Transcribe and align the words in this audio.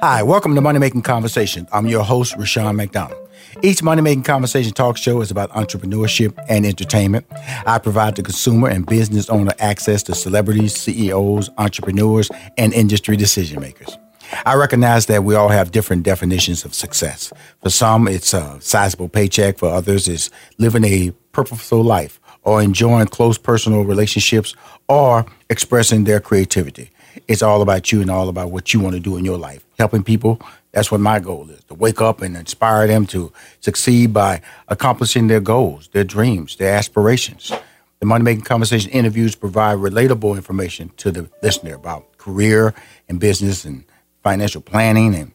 Hi, 0.00 0.22
welcome 0.22 0.54
to 0.54 0.60
Money 0.60 0.78
Making 0.78 1.02
Conversation. 1.02 1.66
I'm 1.72 1.86
your 1.86 2.02
host, 2.04 2.36
Rushion 2.36 2.76
McDonald. 2.76 3.28
Each 3.62 3.82
Money 3.82 4.02
Making 4.02 4.22
Conversation 4.22 4.72
talk 4.72 4.96
show 4.96 5.20
is 5.20 5.30
about 5.30 5.50
entrepreneurship 5.50 6.38
and 6.48 6.66
entertainment. 6.66 7.26
I 7.66 7.78
provide 7.78 8.16
the 8.16 8.22
consumer 8.22 8.68
and 8.68 8.84
business 8.86 9.28
owner 9.30 9.52
access 9.58 10.02
to 10.04 10.14
celebrities, 10.14 10.74
CEOs, 10.74 11.50
entrepreneurs, 11.58 12.30
and 12.58 12.72
industry 12.72 13.16
decision 13.16 13.60
makers. 13.60 13.96
I 14.44 14.54
recognize 14.54 15.06
that 15.06 15.24
we 15.24 15.34
all 15.34 15.48
have 15.48 15.70
different 15.70 16.02
definitions 16.02 16.64
of 16.64 16.74
success. 16.74 17.32
For 17.62 17.70
some, 17.70 18.08
it's 18.08 18.34
a 18.34 18.58
sizable 18.60 19.08
paycheck. 19.08 19.58
For 19.58 19.68
others, 19.68 20.08
it's 20.08 20.30
living 20.58 20.84
a 20.84 21.12
purposeful 21.32 21.82
life 21.82 22.20
or 22.42 22.60
enjoying 22.62 23.06
close 23.06 23.38
personal 23.38 23.84
relationships 23.84 24.54
or 24.88 25.26
expressing 25.48 26.04
their 26.04 26.20
creativity. 26.20 26.90
It's 27.28 27.42
all 27.42 27.62
about 27.62 27.92
you 27.92 28.00
and 28.00 28.10
all 28.10 28.28
about 28.28 28.50
what 28.50 28.72
you 28.74 28.80
want 28.80 28.94
to 28.94 29.00
do 29.00 29.16
in 29.16 29.24
your 29.24 29.38
life. 29.38 29.64
Helping 29.78 30.02
people, 30.02 30.40
that's 30.72 30.90
what 30.90 31.00
my 31.00 31.20
goal 31.20 31.48
is 31.50 31.62
to 31.64 31.74
wake 31.74 32.00
up 32.00 32.20
and 32.20 32.36
inspire 32.36 32.86
them 32.86 33.06
to 33.06 33.32
succeed 33.60 34.12
by 34.12 34.42
accomplishing 34.68 35.28
their 35.28 35.40
goals, 35.40 35.88
their 35.88 36.04
dreams, 36.04 36.56
their 36.56 36.74
aspirations. 36.74 37.52
The 38.00 38.06
Money 38.06 38.24
Making 38.24 38.44
Conversation 38.44 38.90
interviews 38.90 39.34
provide 39.34 39.78
relatable 39.78 40.36
information 40.36 40.90
to 40.98 41.10
the 41.10 41.30
listener 41.42 41.74
about 41.74 42.18
career 42.18 42.74
and 43.08 43.20
business 43.20 43.64
and 43.64 43.84
financial 44.22 44.60
planning 44.60 45.14
and 45.14 45.32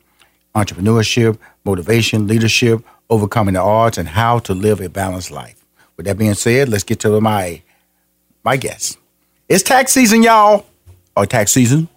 entrepreneurship, 0.55 1.38
motivation, 1.63 2.27
leadership, 2.27 2.83
overcoming 3.09 3.53
the 3.53 3.61
odds, 3.61 3.97
and 3.97 4.09
how 4.09 4.39
to 4.39 4.53
live 4.53 4.81
a 4.81 4.89
balanced 4.89 5.31
life. 5.31 5.66
With 5.97 6.05
that 6.05 6.17
being 6.17 6.33
said, 6.33 6.69
let's 6.69 6.83
get 6.83 6.99
to 7.02 7.19
my 7.21 7.61
my 8.43 8.57
guest. 8.57 8.97
It's 9.47 9.63
tax 9.63 9.91
season, 9.91 10.23
y'all. 10.23 10.66
Or 11.19 11.25
tax 11.25 11.51
season. 11.51 11.89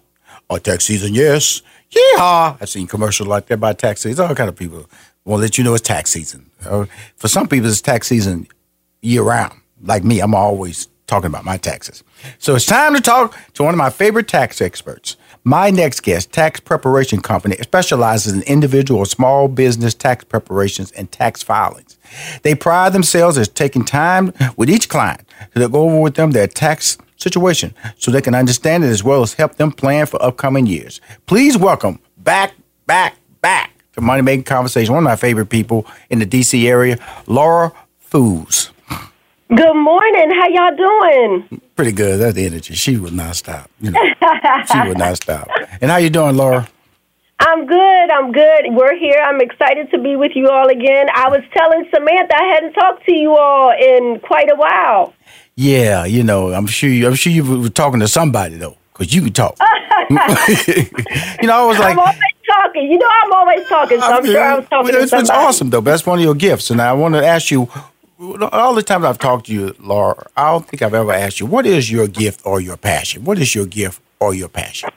Or 0.49 0.59
tax 0.59 0.83
season, 0.83 1.13
yes. 1.15 1.61
Yeah. 1.91 2.57
I've 2.59 2.67
seen 2.67 2.87
commercials 2.87 3.29
like 3.29 3.45
that 3.45 3.53
about 3.53 3.79
tax 3.79 4.01
season. 4.01 4.25
All 4.25 4.35
kind 4.35 4.49
of 4.49 4.57
people 4.57 4.89
want 5.23 5.39
to 5.39 5.43
let 5.43 5.57
you 5.57 5.63
know 5.63 5.73
it's 5.73 5.81
tax 5.81 6.11
season. 6.11 6.51
Uh, 6.65 6.87
for 7.15 7.29
some 7.29 7.47
people, 7.47 7.69
it's 7.69 7.79
tax 7.79 8.07
season 8.07 8.49
year 9.01 9.23
round. 9.23 9.53
Like 9.81 10.03
me, 10.03 10.19
I'm 10.19 10.35
always 10.35 10.89
talking 11.07 11.27
about 11.27 11.45
my 11.45 11.55
taxes. 11.55 12.03
So 12.37 12.55
it's 12.55 12.65
time 12.65 12.95
to 12.95 12.99
talk 12.99 13.37
to 13.53 13.63
one 13.63 13.73
of 13.73 13.77
my 13.77 13.89
favorite 13.89 14.27
tax 14.27 14.59
experts. 14.59 15.15
My 15.45 15.69
next 15.69 16.01
guest, 16.01 16.33
Tax 16.33 16.59
Preparation 16.59 17.21
Company, 17.21 17.55
specializes 17.61 18.33
in 18.33 18.41
individual 18.41 19.05
small 19.05 19.47
business 19.47 19.93
tax 19.93 20.25
preparations 20.25 20.91
and 20.91 21.09
tax 21.09 21.41
filings. 21.41 21.97
They 22.41 22.55
pride 22.55 22.91
themselves 22.91 23.37
as 23.37 23.47
taking 23.47 23.85
time 23.85 24.33
with 24.57 24.69
each 24.69 24.89
client 24.89 25.21
to 25.55 25.69
go 25.69 25.83
over 25.83 26.01
with 26.01 26.15
them 26.15 26.31
their 26.31 26.47
tax 26.47 26.97
situation 27.23 27.73
so 27.97 28.11
they 28.11 28.21
can 28.21 28.35
understand 28.35 28.83
it 28.83 28.87
as 28.87 29.03
well 29.03 29.23
as 29.23 29.33
help 29.33 29.55
them 29.55 29.71
plan 29.71 30.05
for 30.05 30.21
upcoming 30.21 30.67
years. 30.67 31.01
Please 31.25 31.57
welcome 31.57 31.99
back, 32.17 32.53
back, 32.85 33.15
back 33.41 33.71
to 33.93 34.01
Money 34.01 34.21
Making 34.21 34.43
Conversation, 34.43 34.93
one 34.93 35.03
of 35.03 35.09
my 35.09 35.15
favorite 35.15 35.47
people 35.47 35.87
in 36.09 36.19
the 36.19 36.25
DC 36.25 36.65
area, 36.65 36.97
Laura 37.25 37.71
Foos. 38.11 38.69
Good 39.55 39.75
morning. 39.75 40.31
How 40.31 40.47
y'all 40.49 40.75
doing? 40.75 41.61
Pretty 41.75 41.91
good. 41.91 42.19
That's 42.19 42.33
the 42.33 42.45
energy. 42.45 42.73
She 42.73 42.97
would 42.97 43.13
not 43.13 43.35
stop. 43.35 43.69
You 43.79 43.91
know, 43.91 44.03
she 44.71 44.87
would 44.87 44.97
not 44.97 45.17
stop. 45.17 45.47
And 45.79 45.91
how 45.91 45.97
you 45.97 46.09
doing, 46.09 46.35
Laura? 46.35 46.67
I'm 47.39 47.65
good. 47.65 48.11
I'm 48.11 48.31
good. 48.31 48.65
We're 48.71 48.97
here. 48.97 49.21
I'm 49.23 49.41
excited 49.41 49.91
to 49.91 49.99
be 49.99 50.15
with 50.15 50.31
you 50.35 50.49
all 50.49 50.69
again. 50.69 51.07
I 51.13 51.29
was 51.29 51.41
telling 51.53 51.85
Samantha 51.93 52.35
I 52.35 52.43
hadn't 52.55 52.73
talked 52.73 53.05
to 53.05 53.13
you 53.13 53.35
all 53.35 53.71
in 53.71 54.19
quite 54.21 54.49
a 54.51 54.55
while. 54.55 55.13
Yeah, 55.55 56.05
you 56.05 56.23
know, 56.23 56.53
I'm 56.53 56.67
sure. 56.67 56.89
You, 56.89 57.07
I'm 57.07 57.15
sure 57.15 57.31
you 57.31 57.61
were 57.61 57.69
talking 57.69 57.99
to 57.99 58.07
somebody 58.07 58.55
though, 58.57 58.77
because 58.93 59.13
you 59.13 59.21
can 59.21 59.33
talk. 59.33 59.57
you 60.09 60.15
know, 61.47 61.53
I 61.53 61.65
was 61.65 61.77
like, 61.79 61.91
I'm 61.91 61.99
always 61.99 62.17
talking. 62.47 62.91
You 62.91 62.97
know, 62.97 63.09
I'm 63.09 63.33
always 63.33 63.67
talking. 63.67 63.99
So 63.99 64.05
I'm, 64.05 64.25
sure 64.25 64.41
I 64.41 64.55
was 64.55 64.67
talking 64.67 64.89
it's, 64.95 65.03
to 65.03 65.07
somebody. 65.09 65.21
it's 65.21 65.29
awesome 65.29 65.69
though. 65.69 65.81
That's 65.81 66.05
one 66.05 66.19
of 66.19 66.23
your 66.23 66.35
gifts, 66.35 66.71
and 66.71 66.81
I 66.81 66.93
want 66.93 67.15
to 67.15 67.25
ask 67.25 67.51
you. 67.51 67.69
All 68.53 68.73
the 68.73 68.83
times 68.83 69.03
I've 69.03 69.17
talked 69.17 69.47
to 69.47 69.53
you, 69.53 69.75
Laura, 69.81 70.27
I 70.37 70.49
don't 70.49 70.65
think 70.65 70.81
I've 70.81 70.93
ever 70.93 71.11
asked 71.11 71.41
you 71.41 71.45
what 71.45 71.65
is 71.65 71.91
your 71.91 72.07
gift 72.07 72.45
or 72.45 72.61
your 72.61 72.77
passion. 72.77 73.25
What 73.25 73.37
is 73.37 73.53
your 73.53 73.65
gift 73.65 74.01
or 74.21 74.33
your 74.33 74.47
passion? 74.47 74.91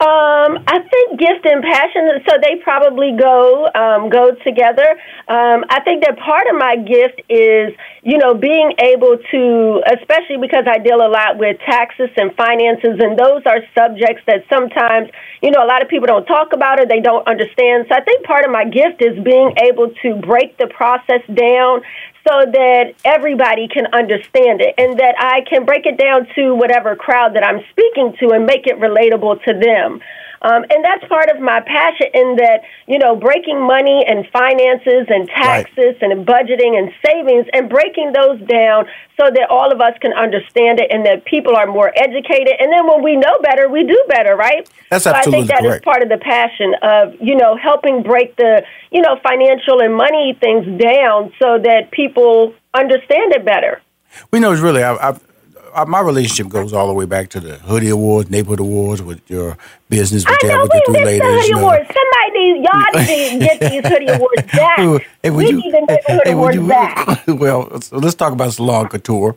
Um, 0.00 0.64
I 0.64 0.80
think 0.80 1.20
gift 1.20 1.44
and 1.44 1.60
passion, 1.62 2.24
so 2.26 2.40
they 2.40 2.56
probably 2.64 3.12
go 3.12 3.68
um, 3.74 4.08
go 4.08 4.32
together. 4.46 4.96
Um, 5.28 5.68
I 5.68 5.84
think 5.84 6.02
that 6.08 6.16
part 6.16 6.48
of 6.48 6.56
my 6.56 6.76
gift 6.80 7.20
is, 7.28 7.76
you 8.00 8.16
know, 8.16 8.32
being 8.32 8.72
able 8.80 9.20
to, 9.20 9.82
especially 9.92 10.40
because 10.40 10.64
I 10.64 10.78
deal 10.78 11.04
a 11.04 11.10
lot 11.12 11.36
with 11.36 11.60
taxes 11.68 12.08
and 12.16 12.32
finances, 12.34 12.96
and 12.96 13.12
those 13.12 13.44
are 13.44 13.60
subjects 13.76 14.24
that 14.24 14.48
sometimes, 14.48 15.12
you 15.42 15.50
know, 15.50 15.60
a 15.62 15.68
lot 15.68 15.82
of 15.82 15.88
people 15.92 16.06
don't 16.06 16.24
talk 16.24 16.54
about 16.54 16.80
or 16.80 16.86
they 16.86 17.00
don't 17.00 17.28
understand. 17.28 17.84
So 17.92 17.94
I 17.94 18.00
think 18.00 18.24
part 18.24 18.46
of 18.46 18.50
my 18.50 18.64
gift 18.64 19.04
is 19.04 19.22
being 19.22 19.52
able 19.60 19.92
to 20.00 20.16
break 20.24 20.56
the 20.56 20.68
process 20.72 21.20
down 21.28 21.82
so 22.26 22.44
that 22.52 22.94
everybody 23.04 23.68
can 23.68 23.86
understand 23.92 24.60
it 24.60 24.74
and 24.76 24.98
that 24.98 25.14
I 25.18 25.40
can 25.48 25.64
break 25.64 25.86
it 25.86 25.96
down 25.96 26.26
to 26.34 26.54
whatever 26.54 26.94
crowd 26.96 27.34
that 27.34 27.44
I'm 27.44 27.60
speaking 27.70 28.14
to 28.20 28.34
and 28.34 28.46
make 28.46 28.66
it 28.66 28.78
relatable 28.78 29.42
to 29.44 29.52
them. 29.58 30.00
Um, 30.42 30.64
and 30.70 30.82
that's 30.82 31.04
part 31.04 31.28
of 31.28 31.40
my 31.40 31.60
passion 31.60 32.08
in 32.14 32.36
that, 32.36 32.62
you 32.86 32.98
know, 32.98 33.14
breaking 33.14 33.60
money 33.60 34.04
and 34.06 34.26
finances 34.32 35.04
and 35.08 35.28
taxes 35.28 35.96
right. 36.00 36.02
and 36.02 36.26
budgeting 36.26 36.78
and 36.78 36.90
savings 37.04 37.46
and 37.52 37.68
breaking 37.68 38.12
those 38.12 38.40
down 38.48 38.86
so 39.18 39.28
that 39.28 39.48
all 39.50 39.70
of 39.70 39.80
us 39.82 39.92
can 40.00 40.14
understand 40.14 40.80
it 40.80 40.90
and 40.90 41.04
that 41.04 41.26
people 41.26 41.54
are 41.54 41.66
more 41.66 41.92
educated. 41.94 42.54
And 42.58 42.72
then 42.72 42.86
when 42.86 43.02
we 43.02 43.16
know 43.16 43.36
better, 43.42 43.68
we 43.68 43.84
do 43.84 44.02
better, 44.08 44.34
right? 44.34 44.66
That's 44.88 45.04
so 45.04 45.12
absolutely 45.12 45.44
I 45.44 45.46
think 45.46 45.50
that 45.50 45.62
correct. 45.62 45.82
is 45.82 45.84
part 45.84 46.02
of 46.02 46.08
the 46.08 46.18
passion 46.18 46.74
of, 46.80 47.20
you 47.20 47.36
know, 47.36 47.56
helping 47.56 48.02
break 48.02 48.36
the, 48.36 48.64
you 48.90 49.02
know, 49.02 49.20
financial 49.22 49.80
and 49.80 49.94
money 49.94 50.38
things 50.40 50.64
down 50.80 51.32
so 51.38 51.58
that 51.58 51.90
people 51.90 52.54
understand 52.72 53.34
it 53.34 53.44
better. 53.44 53.82
We 54.30 54.40
know 54.40 54.52
it's 54.52 54.62
really, 54.62 54.82
I, 54.82 55.10
I've, 55.10 55.20
I, 55.74 55.84
my 55.84 56.00
relationship 56.00 56.48
goes 56.48 56.72
all 56.72 56.88
the 56.88 56.94
way 56.94 57.04
back 57.04 57.28
to 57.30 57.40
the 57.40 57.56
Hoodie 57.56 57.90
Awards, 57.90 58.30
Neighborhood 58.30 58.60
Awards 58.60 59.02
with 59.02 59.20
your 59.30 59.56
business, 59.90 60.24
you 60.24 60.48
know 60.48 60.66
we 60.88 61.04
ladies. 61.04 61.20
the 61.20 61.26
Hoodie 61.26 61.48
you. 61.48 61.58
Awards. 61.58 61.88
Somebody 61.88 62.62
y'all 62.64 63.06
need 63.06 63.30
to 63.30 63.38
get 63.46 63.60
these 63.60 63.92
Hoodie 63.92 64.06
Awards 64.06 64.42
back. 64.52 65.06
Hey, 65.22 65.30
we 65.30 65.46
you- 65.48 65.52
need 65.56 65.74
the 65.74 65.80
Neighborhood 65.80 66.22
hey, 66.24 66.32
Awards 66.32 66.56
you- 66.56 66.68
back. 66.68 67.24
well, 67.26 67.80
so 67.80 67.98
let's 67.98 68.14
talk 68.14 68.32
about 68.32 68.52
Salon 68.52 68.88
Couture 68.88 69.36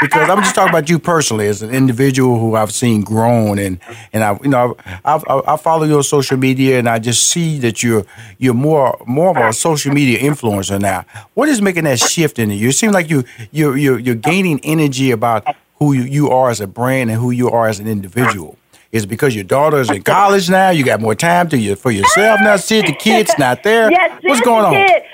because 0.00 0.30
I'm 0.30 0.38
just 0.38 0.54
talking 0.54 0.70
about 0.70 0.88
you 0.88 0.98
personally 0.98 1.46
as 1.48 1.62
an 1.62 1.70
individual 1.70 2.38
who 2.38 2.54
I've 2.56 2.72
seen 2.72 3.02
grown 3.02 3.58
and 3.58 3.78
and 4.12 4.24
I 4.24 4.38
you 4.42 4.48
know 4.48 4.76
I, 5.04 5.14
I, 5.28 5.54
I 5.54 5.56
follow 5.56 5.84
your 5.84 6.02
social 6.02 6.36
media 6.36 6.78
and 6.78 6.88
I 6.88 6.98
just 6.98 7.28
see 7.28 7.58
that 7.58 7.82
you're 7.82 8.04
you're 8.38 8.54
more 8.54 8.96
more 9.06 9.30
of 9.30 9.36
a 9.36 9.52
social 9.52 9.92
media 9.92 10.18
influencer 10.20 10.80
now. 10.80 11.04
What 11.34 11.48
is 11.48 11.60
making 11.60 11.84
that 11.84 11.98
shift 11.98 12.38
in 12.38 12.50
you? 12.50 12.68
It 12.68 12.72
seems 12.74 12.94
like 12.94 13.10
you 13.10 13.24
you 13.50 13.74
you're, 13.74 13.98
you're 13.98 14.14
gaining 14.14 14.60
energy 14.64 15.10
about 15.10 15.44
who 15.78 15.92
you, 15.92 16.02
you 16.02 16.30
are 16.30 16.50
as 16.50 16.60
a 16.60 16.66
brand 16.66 17.10
and 17.10 17.20
who 17.20 17.30
you 17.30 17.50
are 17.50 17.68
as 17.68 17.78
an 17.80 17.86
individual. 17.86 18.56
Is 18.90 19.04
it 19.04 19.08
because 19.08 19.34
your 19.34 19.44
daughter's 19.44 19.90
in 19.90 20.02
college 20.02 20.48
now? 20.48 20.70
You 20.70 20.82
got 20.84 21.00
more 21.00 21.14
time 21.14 21.48
to 21.50 21.58
you 21.58 21.76
for 21.76 21.90
yourself 21.90 22.40
now. 22.42 22.56
See 22.56 22.80
the 22.80 22.92
kids 22.94 23.30
not 23.38 23.62
there. 23.62 23.90
Yes, 23.90 24.18
What's 24.22 24.40
going 24.40 24.64
on? 24.64 24.74
it. 24.74 25.04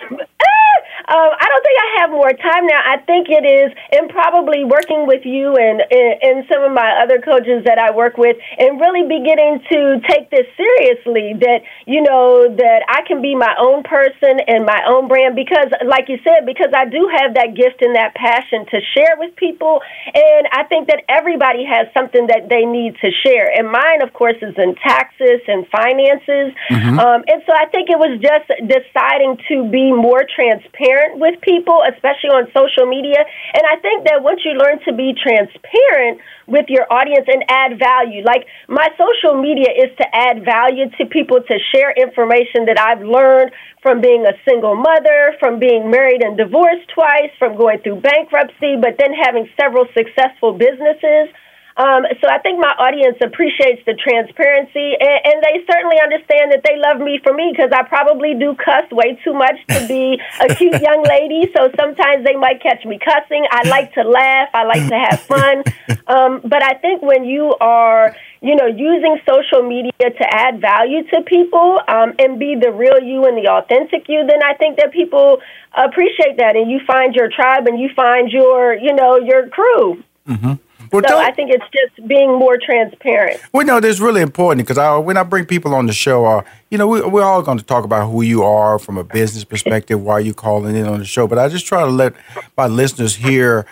Um, 1.07 1.19
I 1.39 1.44
don't 1.44 1.44
think 1.65 1.77
I 1.81 1.89
have 2.05 2.11
more 2.13 2.33
time 2.37 2.67
now. 2.69 2.81
I 2.85 3.01
think 3.09 3.33
it 3.33 3.49
is, 3.49 3.73
and 3.97 4.13
probably 4.13 4.65
working 4.65 5.09
with 5.09 5.25
you 5.25 5.57
and, 5.57 5.81
and 5.81 6.13
and 6.21 6.37
some 6.53 6.63
of 6.63 6.73
my 6.73 7.01
other 7.01 7.19
coaches 7.19 7.65
that 7.65 7.81
I 7.81 7.91
work 7.91 8.21
with, 8.21 8.37
and 8.59 8.77
really 8.79 9.09
beginning 9.09 9.65
to 9.73 10.01
take 10.05 10.29
this 10.29 10.45
seriously. 10.57 11.33
That 11.41 11.65
you 11.89 12.05
know 12.05 12.45
that 12.45 12.85
I 12.89 13.01
can 13.09 13.25
be 13.25 13.35
my 13.35 13.57
own 13.57 13.83
person 13.83 14.45
and 14.47 14.69
my 14.69 14.85
own 14.87 15.09
brand 15.09 15.35
because, 15.35 15.73
like 15.89 16.13
you 16.13 16.21
said, 16.21 16.45
because 16.45 16.71
I 16.77 16.85
do 16.85 17.09
have 17.09 17.35
that 17.35 17.57
gift 17.57 17.81
and 17.81 17.97
that 17.97 18.15
passion 18.15 18.69
to 18.69 18.79
share 18.93 19.17
with 19.17 19.35
people, 19.37 19.81
and 20.13 20.45
I 20.53 20.69
think 20.69 20.89
that 20.93 21.03
everybody 21.09 21.65
has 21.65 21.89
something 21.97 22.29
that 22.29 22.53
they 22.53 22.69
need 22.69 23.01
to 23.01 23.09
share. 23.25 23.49
And 23.49 23.73
mine, 23.73 24.05
of 24.05 24.13
course, 24.13 24.37
is 24.43 24.55
in 24.61 24.77
taxes 24.77 25.41
and 25.49 25.65
finances, 25.73 26.53
um, 27.01 27.25
and 27.25 27.41
so 27.49 27.57
I 27.57 27.67
think 27.73 27.89
it 27.89 27.97
was 27.97 28.21
just 28.21 28.53
deciding 28.69 29.41
to 29.49 29.65
be 29.71 29.93
more 29.93 30.29
transparent 30.29 31.19
with 31.19 31.41
people, 31.41 31.54
especially 31.61 32.33
on 32.33 32.49
social 32.57 32.89
media. 32.89 33.21
And 33.21 33.63
I 33.69 33.77
think 33.79 34.09
that 34.09 34.25
once 34.25 34.41
you 34.43 34.57
learn 34.57 34.81
to 34.89 34.93
be 34.97 35.15
transparent 35.15 36.19
with 36.47 36.67
your 36.69 36.91
audience 36.91 37.29
and 37.29 37.45
add 37.49 37.79
value, 37.79 38.25
like 38.25 38.49
my 38.67 38.89
social 38.99 39.39
media 39.39 39.71
is 39.71 39.93
to 40.01 40.07
add 40.11 40.45
value 40.45 40.91
to 40.99 41.07
people 41.07 41.39
to 41.45 41.57
share 41.71 41.93
information 41.93 42.67
that 42.67 42.81
I've 42.81 43.05
learned 43.05 43.53
from 43.83 44.01
being 44.01 44.25
a 44.25 44.33
single 44.49 44.75
mother, 44.75 45.37
from 45.39 45.61
being 45.61 45.91
married 45.91 46.23
and 46.23 46.37
divorced 46.37 46.89
twice, 46.95 47.31
from 47.39 47.57
going 47.57 47.79
through 47.85 48.01
bankruptcy, 48.01 48.81
but 48.81 48.97
then 48.99 49.13
having 49.13 49.49
several 49.61 49.85
successful 49.93 50.57
businesses. 50.57 51.29
Um, 51.77 52.07
so 52.23 52.31
I 52.31 52.39
think 52.39 52.61
my 52.61 52.71
audience 52.79 53.19
appreciates 53.19 53.83
the 53.85 53.99
transparency, 53.99 54.95
and, 54.95 55.19
and 55.27 55.37
they 55.43 55.59
certainly 55.67 55.99
understand 55.99 56.55
that 56.55 56.63
they 56.63 56.79
love 56.79 57.03
me 57.03 57.19
for 57.19 57.35
me 57.35 57.51
because 57.51 57.75
I 57.75 57.83
probably 57.83 58.35
do 58.39 58.55
cuss 58.55 58.87
way 58.93 59.19
too 59.25 59.35
much 59.35 59.59
to 59.75 59.89
be 59.89 60.21
a 60.39 60.55
cute 60.55 60.81
young 60.81 61.03
lady. 61.09 61.51
So 61.51 61.71
sometimes 61.75 62.25
they 62.25 62.37
might 62.39 62.63
catch 62.63 62.85
me 62.85 63.01
cussing. 63.03 63.45
I 63.51 63.67
like 63.69 63.93
to 63.95 64.03
laugh. 64.03 64.51
I 64.55 64.63
like 64.65 64.87
to 64.87 64.99
have 64.99 65.21
fun. 65.27 65.65
Um, 66.07 66.41
but 66.45 66.63
I 66.63 66.75
think 66.75 67.03
when 67.03 67.25
you 67.25 67.57
are, 67.61 68.15
you 68.41 68.55
know, 68.55 68.67
using 68.67 69.19
social 69.27 69.67
media 69.67 69.91
to 69.99 70.25
add 70.31 70.61
value 70.61 71.03
to 71.11 71.23
people 71.23 71.81
um, 71.89 72.15
and 72.21 72.39
be 72.39 72.55
the 72.55 72.71
real 72.71 73.01
you 73.03 73.25
and 73.27 73.37
the 73.37 73.51
authentic 73.51 74.07
you, 74.09 74.25
then 74.27 74.45
I 74.45 74.55
think 74.55 74.77
that 74.77 74.93
people 74.93 75.41
appreciate 75.73 76.37
that, 76.39 76.55
and 76.55 76.71
you 76.71 76.79
find 76.87 77.17
your 77.17 77.29
tribe 77.29 77.67
and 77.67 77.81
you 77.81 77.91
find 77.97 78.31
your, 78.31 78.75
you 78.75 78.95
know, 78.95 79.17
your 79.17 79.49
crew. 79.49 80.05
Mm-hmm. 80.29 80.55
Well, 80.95 81.03
so 81.09 81.19
I 81.19 81.33
think 81.33 81.51
it's 81.51 81.65
just 81.73 82.07
being 82.07 82.39
more 82.39 82.57
transparent. 82.57 83.41
Well, 83.53 83.67
no, 83.67 83.81
that's 83.81 83.99
really 83.99 84.21
important 84.21 84.65
because 84.67 84.79
I, 84.79 84.97
when 84.97 85.17
I 85.17 85.25
bring 85.25 85.45
people 85.45 85.75
on 85.75 85.87
the 85.87 85.93
show, 85.93 86.25
uh, 86.25 86.43
you 86.71 86.79
know, 86.79 86.87
we, 86.87 87.01
we're 87.03 87.25
all 87.25 87.43
going 87.43 87.59
to 87.59 87.65
talk 87.65 87.85
about 87.85 88.09
who 88.11 88.23
you 88.23 88.45
are 88.45 88.79
from 88.79 88.97
a 88.97 89.03
business 89.05 89.43
perspective, 89.43 90.01
why 90.01 90.21
you 90.21 90.33
calling 90.35 90.77
in 90.77 90.87
on 90.87 91.01
the 91.01 91.05
show. 91.05 91.27
But 91.27 91.39
I 91.39 91.49
just 91.49 91.67
try 91.67 91.81
to 91.81 91.91
let 91.91 92.15
my 92.57 92.69
listeners 92.69 93.17
hear 93.17 93.67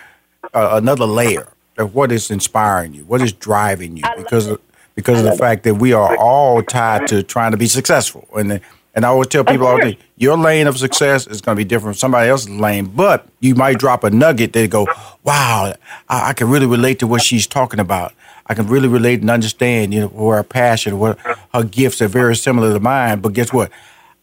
uh, 0.53 0.71
another 0.73 1.05
layer 1.05 1.47
of 1.77 1.95
what 1.95 2.11
is 2.11 2.29
inspiring 2.29 2.93
you, 2.93 3.05
what 3.05 3.21
is 3.21 3.31
driving 3.31 3.95
you, 3.95 4.03
because 4.17 4.47
of, 4.47 4.61
because 4.95 5.19
of 5.19 5.25
the 5.25 5.37
fact 5.37 5.63
that 5.63 5.75
we 5.75 5.93
are 5.93 6.17
all 6.17 6.61
tied 6.61 7.07
to 7.07 7.23
trying 7.23 7.51
to 7.51 7.57
be 7.57 7.67
successful. 7.67 8.27
And 8.35 8.59
and 8.93 9.05
I 9.05 9.09
always 9.09 9.27
tell 9.27 9.43
people 9.43 9.65
all 9.65 9.77
day, 9.77 9.97
your 10.17 10.37
lane 10.37 10.67
of 10.67 10.77
success 10.77 11.25
is 11.25 11.41
going 11.41 11.55
to 11.55 11.59
be 11.59 11.67
different 11.67 11.95
from 11.95 11.99
somebody 11.99 12.29
else's 12.29 12.49
lane, 12.49 12.85
but 12.85 13.27
you 13.39 13.55
might 13.55 13.79
drop 13.79 14.03
a 14.03 14.11
nugget 14.11 14.53
that 14.53 14.69
go, 14.69 14.87
wow, 15.23 15.73
I, 16.09 16.29
I, 16.29 16.33
can 16.33 16.49
really 16.49 16.67
relate 16.67 16.99
to 16.99 17.07
what 17.07 17.23
she's 17.23 17.47
talking 17.47 17.79
about. 17.79 18.13
I 18.45 18.53
can 18.53 18.67
really 18.67 18.87
relate 18.87 19.21
and 19.21 19.31
understand, 19.31 19.93
you 19.93 20.01
know, 20.01 20.29
her 20.29 20.43
passion, 20.43 20.99
what 20.99 21.17
her 21.53 21.63
gifts 21.63 22.01
are 22.01 22.07
very 22.07 22.35
similar 22.35 22.71
to 22.73 22.79
mine. 22.79 23.21
But 23.21 23.33
guess 23.33 23.51
what? 23.51 23.71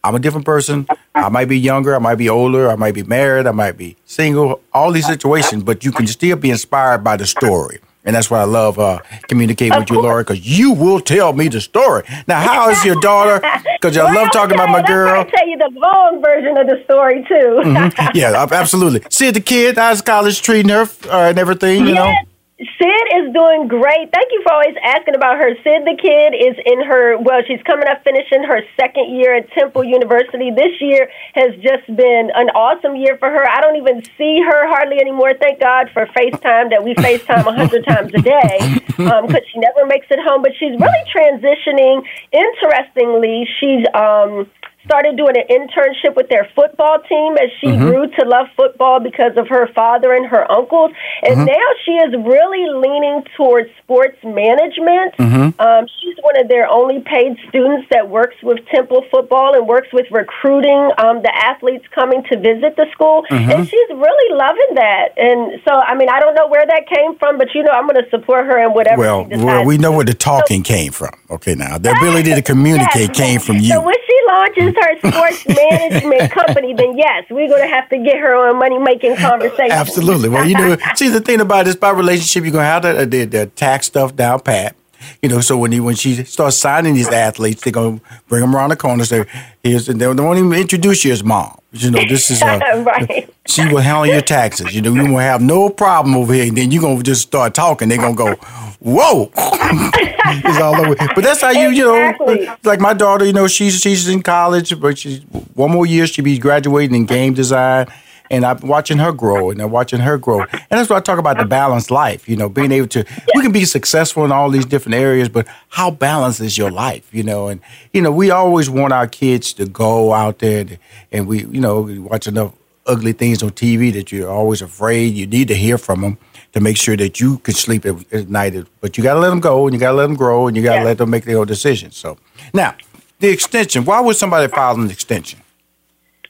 I'm 0.03 0.15
a 0.15 0.19
different 0.19 0.45
person. 0.45 0.87
I 1.13 1.29
might 1.29 1.49
be 1.49 1.59
younger, 1.59 1.95
I 1.95 1.99
might 1.99 2.15
be 2.15 2.29
older, 2.29 2.69
I 2.69 2.75
might 2.75 2.95
be 2.95 3.03
married, 3.03 3.47
I 3.47 3.51
might 3.51 3.77
be 3.77 3.97
single, 4.05 4.61
all 4.73 4.91
these 4.91 5.05
situations, 5.05 5.63
but 5.63 5.83
you 5.83 5.91
can 5.91 6.07
still 6.07 6.37
be 6.37 6.49
inspired 6.49 7.03
by 7.03 7.17
the 7.17 7.27
story. 7.27 7.79
And 8.03 8.15
that's 8.15 8.31
why 8.31 8.41
I 8.41 8.45
love 8.45 8.79
uh, 8.79 8.99
communicating 9.27 9.77
with 9.77 9.91
you, 9.91 10.01
Laura, 10.01 10.23
because 10.23 10.45
you 10.45 10.71
will 10.73 10.99
tell 10.99 11.33
me 11.33 11.47
the 11.49 11.61
story. 11.61 12.03
Now, 12.27 12.41
how 12.41 12.69
is 12.69 12.83
your 12.83 12.99
daughter? 12.99 13.41
Because 13.81 13.97
I 13.97 14.03
well, 14.03 14.13
love 14.13 14.31
talking 14.31 14.53
about 14.53 14.69
my 14.69 14.83
girl. 14.83 15.21
I 15.21 15.23
tell 15.23 15.47
you 15.47 15.57
the 15.57 15.71
long 15.73 16.21
version 16.21 16.55
of 16.55 16.67
the 16.67 16.83
story 16.83 17.23
too. 17.27 17.61
mm-hmm. 17.63 18.09
Yeah, 18.15 18.45
absolutely. 18.51 19.01
See 19.09 19.31
the 19.31 19.41
kid, 19.41 19.75
how's 19.75 20.03
college 20.03 20.43
treating 20.43 20.69
her 20.69 20.87
uh, 21.09 21.29
and 21.29 21.39
everything? 21.39 21.87
You 21.87 21.95
yes. 21.95 21.95
know. 21.95 22.30
Sid 22.61 23.05
is 23.17 23.33
doing 23.33 23.67
great. 23.67 24.13
Thank 24.13 24.29
you 24.29 24.41
for 24.45 24.53
always 24.53 24.77
asking 24.85 25.15
about 25.15 25.37
her. 25.37 25.49
Sid 25.65 25.81
the 25.81 25.97
kid 25.97 26.37
is 26.37 26.53
in 26.61 26.85
her, 26.85 27.17
well, 27.17 27.41
she's 27.47 27.61
coming 27.65 27.87
up 27.89 28.03
finishing 28.03 28.43
her 28.43 28.61
second 28.77 29.09
year 29.09 29.33
at 29.33 29.49
Temple 29.57 29.83
University. 29.83 30.51
This 30.53 30.77
year 30.79 31.09
has 31.33 31.57
just 31.57 31.89
been 31.89 32.29
an 32.35 32.53
awesome 32.53 32.95
year 32.95 33.17
for 33.17 33.29
her. 33.29 33.49
I 33.49 33.61
don't 33.61 33.77
even 33.77 34.05
see 34.15 34.41
her 34.45 34.67
hardly 34.69 35.01
anymore. 35.01 35.33
Thank 35.33 35.59
God 35.59 35.89
for 35.91 36.05
FaceTime 36.13 36.69
that 36.69 36.83
we 36.83 36.93
FaceTime 36.93 37.47
a 37.49 37.53
hundred 37.53 37.83
times 37.83 38.13
a 38.13 38.21
day 38.21 38.59
because 38.85 39.33
um, 39.33 39.41
she 39.51 39.57
never 39.57 39.87
makes 39.87 40.05
it 40.11 40.19
home. 40.21 40.43
But 40.43 40.51
she's 40.59 40.77
really 40.77 41.05
transitioning. 41.09 42.05
Interestingly, 42.31 43.49
she's. 43.59 43.85
Um, 43.95 44.45
started 44.85 45.17
doing 45.17 45.35
an 45.37 45.47
internship 45.47 46.15
with 46.15 46.29
their 46.29 46.49
football 46.55 46.99
team 47.07 47.37
as 47.37 47.49
she 47.59 47.67
mm-hmm. 47.67 47.85
grew 47.85 48.07
to 48.07 48.25
love 48.25 48.47
football 48.55 48.99
because 48.99 49.31
of 49.37 49.47
her 49.47 49.67
father 49.73 50.13
and 50.13 50.25
her 50.25 50.49
uncles. 50.51 50.91
And 51.23 51.37
mm-hmm. 51.37 51.45
now 51.45 51.67
she 51.85 51.91
is 51.91 52.11
really 52.25 52.65
leaning 52.69 53.23
towards 53.37 53.69
sports 53.83 54.17
management. 54.23 55.15
Mm-hmm. 55.17 55.61
Um, 55.61 55.85
she's 56.01 56.17
one 56.21 56.39
of 56.39 56.49
their 56.49 56.67
only 56.67 57.01
paid 57.01 57.37
students 57.49 57.87
that 57.91 58.09
works 58.09 58.35
with 58.41 58.65
Temple 58.73 59.05
football 59.11 59.53
and 59.53 59.67
works 59.67 59.89
with 59.93 60.05
recruiting 60.11 60.89
um, 60.97 61.21
the 61.21 61.31
athletes 61.33 61.85
coming 61.93 62.23
to 62.29 62.37
visit 62.37 62.75
the 62.75 62.87
school. 62.91 63.23
Mm-hmm. 63.29 63.51
And 63.51 63.67
she's 63.67 63.89
really 63.89 64.35
loving 64.35 64.75
that. 64.75 65.13
And 65.17 65.61
so, 65.67 65.73
I 65.73 65.95
mean, 65.95 66.09
I 66.09 66.19
don't 66.19 66.35
know 66.35 66.47
where 66.47 66.65
that 66.65 66.87
came 66.87 67.17
from, 67.17 67.37
but 67.37 67.53
you 67.53 67.63
know, 67.63 67.71
I'm 67.71 67.87
going 67.87 68.03
to 68.03 68.09
support 68.09 68.45
her 68.45 68.57
in 68.63 68.71
whatever. 68.71 68.99
Well, 68.99 69.27
well 69.29 69.65
we 69.65 69.77
know 69.77 69.91
where 69.91 70.05
the 70.05 70.13
talking 70.13 70.63
so, 70.63 70.73
came 70.73 70.91
from. 70.91 71.13
Okay, 71.29 71.55
now 71.55 71.77
the 71.77 71.91
ability 71.91 72.33
to 72.33 72.41
communicate 72.41 73.09
yes. 73.13 73.17
came 73.17 73.39
from 73.39 73.57
you. 73.57 73.69
So 73.69 73.81
when 73.81 73.95
she 73.95 74.17
launches 74.27 74.70
her 74.81 74.97
sports 74.99 75.47
management 75.47 76.31
company, 76.31 76.73
then 76.73 76.97
yes, 76.97 77.25
we're 77.29 77.47
going 77.47 77.61
to 77.61 77.67
have 77.67 77.89
to 77.89 77.97
get 77.97 78.17
her 78.17 78.35
on 78.35 78.57
money 78.57 78.77
making 78.77 79.15
conversation. 79.17 79.71
Absolutely. 79.71 80.29
Well, 80.29 80.47
you 80.47 80.55
know, 80.55 80.77
see 80.95 81.09
the 81.09 81.21
thing 81.21 81.41
about 81.41 81.65
this 81.65 81.75
by 81.75 81.91
relationship, 81.91 82.43
you're 82.43 82.53
going 82.53 82.63
to 82.63 82.67
have 82.67 82.81
the, 82.83 83.05
the, 83.05 83.25
the 83.25 83.45
tax 83.47 83.87
stuff 83.87 84.15
down 84.15 84.39
pat. 84.41 84.75
You 85.21 85.29
know, 85.29 85.41
so 85.41 85.57
when 85.57 85.71
he, 85.71 85.79
when 85.79 85.95
she 85.95 86.23
starts 86.23 86.57
signing 86.57 86.93
these 86.93 87.09
athletes, 87.09 87.63
they're 87.63 87.73
gonna 87.73 87.99
bring 88.27 88.41
them 88.41 88.55
around 88.55 88.69
the 88.69 88.75
corner. 88.75 89.03
Say, 89.03 89.25
"Here's," 89.63 89.87
they 89.87 90.07
won't 90.07 90.37
even 90.37 90.53
introduce 90.53 91.03
you 91.03 91.11
as 91.11 91.23
mom. 91.23 91.59
You 91.73 91.91
know, 91.91 92.03
this 92.07 92.29
is 92.29 92.41
uh, 92.41 92.59
right. 92.85 93.33
She 93.47 93.65
will 93.65 93.77
handle 93.77 94.05
your 94.05 94.21
taxes. 94.21 94.73
You 94.75 94.81
know, 94.81 94.93
you 94.93 95.03
won't 95.03 95.21
have 95.23 95.41
no 95.41 95.69
problem 95.69 96.15
over 96.15 96.33
here. 96.33 96.47
And 96.47 96.57
then 96.57 96.69
you're 96.71 96.81
gonna 96.81 97.01
just 97.01 97.21
start 97.21 97.53
talking. 97.53 97.87
They're 97.87 97.97
gonna 97.97 98.15
go, 98.15 98.35
"Whoa!" 98.79 99.31
it's 99.35 100.59
all 100.59 100.75
over. 100.75 100.95
But 100.95 101.23
that's 101.23 101.41
how 101.41 101.51
you, 101.51 101.69
you 101.69 101.85
know, 101.85 102.57
like 102.63 102.81
my 102.81 102.93
daughter. 102.93 103.25
You 103.25 103.33
know, 103.33 103.47
she's 103.47 103.79
she's 103.79 104.09
in 104.09 104.21
college, 104.21 104.77
but 104.81 104.97
she's 104.97 105.21
one 105.53 105.71
more 105.71 105.85
year. 105.85 106.07
She'll 106.07 106.25
be 106.25 106.37
graduating 106.37 106.95
in 106.95 107.05
game 107.05 107.33
design 107.33 107.87
and 108.31 108.45
I'm 108.45 108.59
watching 108.61 108.97
her 108.97 109.11
grow 109.11 109.51
and 109.51 109.61
I'm 109.61 109.71
watching 109.71 109.99
her 109.99 110.17
grow. 110.17 110.41
And 110.41 110.65
that's 110.69 110.89
what 110.89 110.97
I 110.97 111.01
talk 111.01 111.19
about 111.19 111.37
the 111.37 111.45
balanced 111.45 111.91
life, 111.91 112.27
you 112.27 112.37
know, 112.37 112.47
being 112.47 112.71
able 112.71 112.87
to, 112.87 113.05
we 113.35 113.41
can 113.41 113.51
be 113.51 113.65
successful 113.65 114.23
in 114.23 114.31
all 114.31 114.49
these 114.49 114.65
different 114.65 114.95
areas, 114.95 115.27
but 115.27 115.47
how 115.69 115.91
balanced 115.91 116.39
is 116.39 116.57
your 116.57 116.71
life, 116.71 117.07
you 117.13 117.23
know? 117.23 117.49
And, 117.49 117.59
you 117.93 118.01
know, 118.01 118.11
we 118.11 118.31
always 118.31 118.69
want 118.69 118.93
our 118.93 119.05
kids 119.05 119.51
to 119.53 119.65
go 119.65 120.13
out 120.13 120.39
there 120.39 120.61
and, 120.61 120.79
and 121.11 121.27
we, 121.27 121.39
you 121.45 121.59
know, 121.59 121.81
watch 122.09 122.25
enough 122.25 122.53
ugly 122.87 123.11
things 123.11 123.43
on 123.43 123.51
TV 123.51 123.91
that 123.93 124.11
you're 124.11 124.31
always 124.31 124.61
afraid. 124.61 125.13
You 125.13 125.27
need 125.27 125.49
to 125.49 125.55
hear 125.55 125.77
from 125.77 126.01
them 126.01 126.17
to 126.53 126.61
make 126.61 126.77
sure 126.77 126.95
that 126.95 127.19
you 127.19 127.37
can 127.39 127.53
sleep 127.53 127.85
at, 127.85 128.13
at 128.13 128.29
night. 128.29 128.55
But 128.79 128.97
you 128.97 129.03
got 129.03 129.15
to 129.15 129.19
let 129.19 129.29
them 129.29 129.41
go 129.41 129.67
and 129.67 129.73
you 129.73 129.79
got 129.79 129.91
to 129.91 129.97
let 129.97 130.07
them 130.07 130.15
grow 130.15 130.47
and 130.47 130.55
you 130.55 130.63
got 130.63 130.75
to 130.75 130.79
yeah. 130.79 130.85
let 130.85 130.97
them 130.97 131.09
make 131.09 131.25
their 131.25 131.37
own 131.37 131.47
decisions. 131.47 131.97
So 131.97 132.17
now, 132.53 132.75
the 133.19 133.27
extension, 133.27 133.83
why 133.83 133.99
would 133.99 134.15
somebody 134.15 134.47
file 134.47 134.79
an 134.79 134.89
extension? 134.89 135.41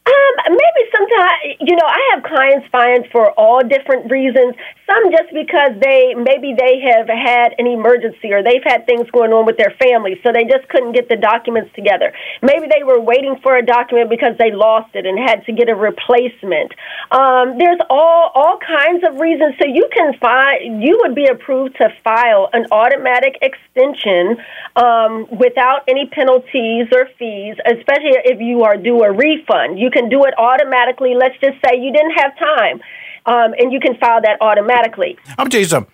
Um, 0.05 0.13
maybe 0.49 0.89
sometimes, 1.01 1.57
you 1.59 1.75
know, 1.75 1.85
I 1.87 1.99
have 2.13 2.23
clients 2.23 2.67
find 2.71 3.05
for 3.11 3.31
all 3.31 3.61
different 3.61 4.11
reasons. 4.11 4.55
Some 4.85 5.11
just 5.11 5.31
because 5.33 5.71
they 5.81 6.13
maybe 6.15 6.53
they 6.57 6.83
have 6.91 7.07
had 7.07 7.55
an 7.57 7.67
emergency 7.67 8.33
or 8.33 8.43
they've 8.43 8.63
had 8.63 8.85
things 8.85 9.09
going 9.11 9.31
on 9.31 9.45
with 9.45 9.57
their 9.57 9.73
family, 9.79 10.19
so 10.23 10.31
they 10.33 10.43
just 10.43 10.67
couldn't 10.69 10.91
get 10.93 11.07
the 11.07 11.15
documents 11.15 11.71
together. 11.75 12.11
Maybe 12.41 12.67
they 12.67 12.83
were 12.83 12.99
waiting 12.99 13.39
for 13.41 13.55
a 13.55 13.65
document 13.65 14.09
because 14.09 14.35
they 14.37 14.51
lost 14.51 14.93
it 14.95 15.05
and 15.05 15.17
had 15.17 15.45
to 15.45 15.53
get 15.53 15.69
a 15.69 15.75
replacement. 15.75 16.73
Um, 17.11 17.57
there's 17.57 17.79
all 17.89 18.31
all 18.35 18.59
kinds 18.59 19.03
of 19.07 19.19
reasons. 19.19 19.55
So 19.61 19.67
you 19.67 19.87
can 19.95 20.13
find 20.19 20.83
you 20.83 20.99
would 21.01 21.15
be 21.15 21.25
approved 21.25 21.77
to 21.77 21.87
file 22.03 22.49
an 22.51 22.67
automatic 22.71 23.39
extension 23.41 24.37
um, 24.75 25.27
without 25.31 25.87
any 25.87 26.07
penalties 26.11 26.87
or 26.91 27.07
fees, 27.17 27.55
especially 27.65 28.19
if 28.27 28.41
you 28.41 28.63
are 28.63 28.75
due 28.75 29.03
a 29.03 29.11
refund. 29.11 29.79
You 29.79 29.89
can 29.89 30.09
do 30.09 30.25
it 30.25 30.33
automatically. 30.37 30.90
Let's 30.99 31.37
just 31.39 31.57
say 31.65 31.77
you 31.79 31.91
didn't 31.93 32.11
have 32.11 32.37
time, 32.37 32.81
um, 33.25 33.53
and 33.59 33.71
you 33.71 33.79
can 33.79 33.95
file 33.97 34.21
that 34.21 34.37
automatically. 34.41 35.17
I'm 35.29 35.35
gonna 35.37 35.49
tell 35.49 35.59
you 35.61 35.65
something. 35.67 35.93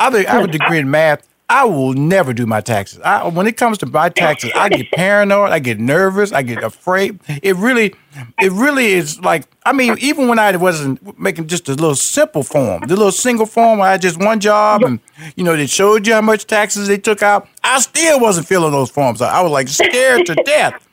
I 0.00 0.24
have 0.26 0.44
a 0.44 0.48
degree 0.48 0.78
in 0.78 0.90
math. 0.90 1.28
I 1.48 1.64
will 1.66 1.92
never 1.92 2.32
do 2.32 2.46
my 2.46 2.62
taxes. 2.62 2.98
I, 3.04 3.28
when 3.28 3.46
it 3.46 3.58
comes 3.58 3.76
to 3.78 3.86
my 3.86 4.08
taxes, 4.08 4.50
I 4.54 4.70
get 4.70 4.90
paranoid. 4.92 5.52
I 5.52 5.58
get 5.58 5.78
nervous. 5.78 6.32
I 6.32 6.40
get 6.40 6.64
afraid. 6.64 7.20
It 7.42 7.56
really, 7.56 7.94
it 8.40 8.52
really 8.52 8.92
is 8.92 9.20
like. 9.20 9.44
I 9.66 9.72
mean, 9.74 9.96
even 10.00 10.28
when 10.28 10.38
I 10.38 10.56
wasn't 10.56 11.18
making 11.20 11.48
just 11.48 11.68
a 11.68 11.72
little 11.72 11.94
simple 11.94 12.42
form, 12.42 12.80
the 12.86 12.96
little 12.96 13.12
single 13.12 13.44
form, 13.44 13.80
where 13.80 13.88
I 13.88 13.92
had 13.92 14.00
just 14.00 14.18
one 14.18 14.40
job, 14.40 14.82
and 14.82 14.98
you 15.36 15.44
know, 15.44 15.54
they 15.54 15.66
showed 15.66 16.06
you 16.06 16.14
how 16.14 16.22
much 16.22 16.46
taxes 16.46 16.88
they 16.88 16.96
took 16.96 17.22
out. 17.22 17.46
I 17.62 17.80
still 17.80 18.18
wasn't 18.18 18.46
filling 18.46 18.72
those 18.72 18.88
forms. 18.90 19.20
I 19.20 19.42
was 19.42 19.52
like 19.52 19.68
scared 19.68 20.24
to 20.26 20.34
death. 20.46 20.88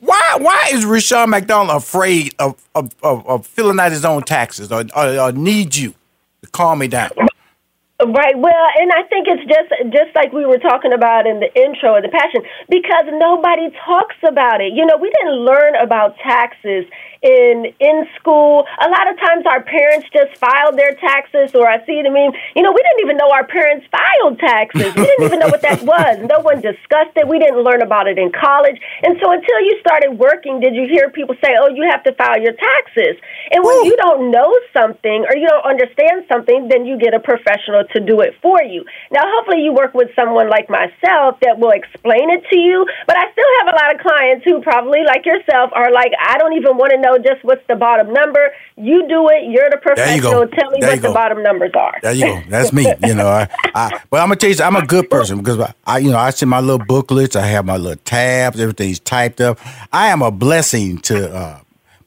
Why 0.00 0.36
why 0.38 0.70
is 0.72 0.84
Rushion 0.84 1.30
McDonald 1.30 1.82
afraid 1.82 2.34
of, 2.38 2.62
of, 2.74 2.94
of, 3.02 3.26
of 3.26 3.46
filling 3.46 3.80
out 3.80 3.92
his 3.92 4.04
own 4.04 4.22
taxes 4.22 4.70
or, 4.70 4.84
or, 4.94 5.18
or 5.18 5.32
need 5.32 5.74
you 5.74 5.94
to 6.42 6.50
calm 6.50 6.80
me 6.80 6.88
down? 6.88 7.10
Right. 7.96 8.36
Well, 8.36 8.68
and 8.76 8.92
I 8.92 9.08
think 9.08 9.24
it's 9.24 9.40
just 9.48 9.72
just 9.88 10.12
like 10.14 10.30
we 10.30 10.44
were 10.44 10.58
talking 10.58 10.92
about 10.92 11.26
in 11.26 11.40
the 11.40 11.48
intro 11.56 11.96
of 11.96 12.04
the 12.04 12.12
passion 12.12 12.44
because 12.68 13.08
nobody 13.08 13.72
talks 13.88 14.20
about 14.20 14.60
it. 14.60 14.76
You 14.76 14.84
know, 14.84 15.00
we 15.00 15.08
didn't 15.08 15.40
learn 15.48 15.80
about 15.80 16.12
taxes 16.20 16.84
in 17.24 17.72
in 17.80 18.04
school. 18.20 18.68
A 18.84 18.88
lot 18.92 19.08
of 19.08 19.16
times 19.16 19.48
our 19.48 19.64
parents 19.64 20.12
just 20.12 20.36
filed 20.36 20.76
their 20.76 20.92
taxes, 21.00 21.56
or 21.56 21.64
I 21.64 21.80
see. 21.88 21.96
I 22.04 22.12
mean, 22.12 22.36
you 22.52 22.60
know, 22.60 22.68
we 22.68 22.84
didn't 22.84 23.00
even 23.00 23.16
know 23.16 23.32
our 23.32 23.48
parents 23.48 23.88
filed 23.88 24.44
taxes. 24.44 24.92
We 24.92 25.08
didn't 25.08 25.32
even 25.32 25.38
know 25.40 25.48
what 25.48 25.64
that 25.64 25.80
was. 25.80 26.20
No 26.28 26.44
one 26.44 26.60
discussed 26.60 27.16
it. 27.16 27.24
We 27.24 27.40
didn't 27.40 27.64
learn 27.64 27.80
about 27.80 28.12
it 28.12 28.20
in 28.20 28.28
college. 28.28 28.76
And 29.08 29.16
so 29.24 29.32
until 29.32 29.58
you 29.64 29.80
started 29.80 30.20
working, 30.20 30.60
did 30.60 30.76
you 30.76 30.84
hear 30.84 31.08
people 31.08 31.34
say, 31.40 31.56
"Oh, 31.56 31.72
you 31.72 31.88
have 31.88 32.04
to 32.04 32.12
file 32.12 32.36
your 32.36 32.52
taxes"? 32.52 33.16
And 33.56 33.64
when 33.64 33.88
you 33.88 33.96
don't 33.96 34.28
know 34.30 34.52
something 34.76 35.24
or 35.24 35.32
you 35.32 35.48
don't 35.48 35.64
understand 35.64 36.28
something, 36.28 36.68
then 36.68 36.84
you 36.84 37.00
get 37.00 37.16
a 37.16 37.24
professional 37.24 37.85
to 37.90 38.00
do 38.00 38.20
it 38.20 38.34
for 38.42 38.62
you. 38.62 38.84
Now, 39.10 39.22
hopefully, 39.24 39.62
you 39.62 39.72
work 39.72 39.94
with 39.94 40.08
someone 40.14 40.48
like 40.48 40.68
myself 40.68 41.38
that 41.40 41.58
will 41.58 41.70
explain 41.70 42.30
it 42.30 42.44
to 42.50 42.58
you. 42.58 42.86
But 43.06 43.16
I 43.16 43.30
still 43.32 43.50
have 43.60 43.68
a 43.68 43.76
lot 43.76 43.94
of 43.94 44.00
clients 44.00 44.44
who 44.44 44.62
probably, 44.62 45.04
like 45.04 45.24
yourself, 45.26 45.70
are 45.74 45.90
like, 45.92 46.12
I 46.20 46.38
don't 46.38 46.54
even 46.54 46.76
want 46.76 46.92
to 46.92 47.00
know 47.00 47.18
just 47.18 47.44
what's 47.44 47.66
the 47.68 47.76
bottom 47.76 48.12
number. 48.12 48.52
You 48.76 49.06
do 49.08 49.28
it. 49.28 49.50
You're 49.50 49.70
the 49.70 49.78
professional. 49.78 50.44
You 50.44 50.50
Tell 50.56 50.70
me 50.70 50.78
there 50.80 50.90
what 50.92 51.02
the 51.02 51.12
bottom 51.12 51.42
numbers 51.42 51.72
are. 51.74 51.94
There 52.02 52.12
you 52.12 52.26
go. 52.26 52.42
That's 52.48 52.72
me. 52.72 52.86
You 53.04 53.14
know, 53.14 53.28
I, 53.28 53.48
I 53.74 54.00
well, 54.10 54.22
I'm 54.22 54.28
gonna 54.28 54.36
tell 54.36 54.50
you, 54.50 54.62
I'm 54.62 54.76
a 54.76 54.86
good 54.86 55.10
person 55.10 55.38
because 55.38 55.72
I, 55.86 55.98
you 55.98 56.10
know, 56.10 56.18
I 56.18 56.30
send 56.30 56.50
my 56.50 56.60
little 56.60 56.84
booklets. 56.84 57.36
I 57.36 57.46
have 57.46 57.64
my 57.64 57.76
little 57.76 58.00
tabs. 58.04 58.60
Everything's 58.60 59.00
typed 59.00 59.40
up. 59.40 59.58
I 59.92 60.08
am 60.08 60.22
a 60.22 60.30
blessing 60.30 60.98
to. 61.02 61.34
Uh, 61.34 61.60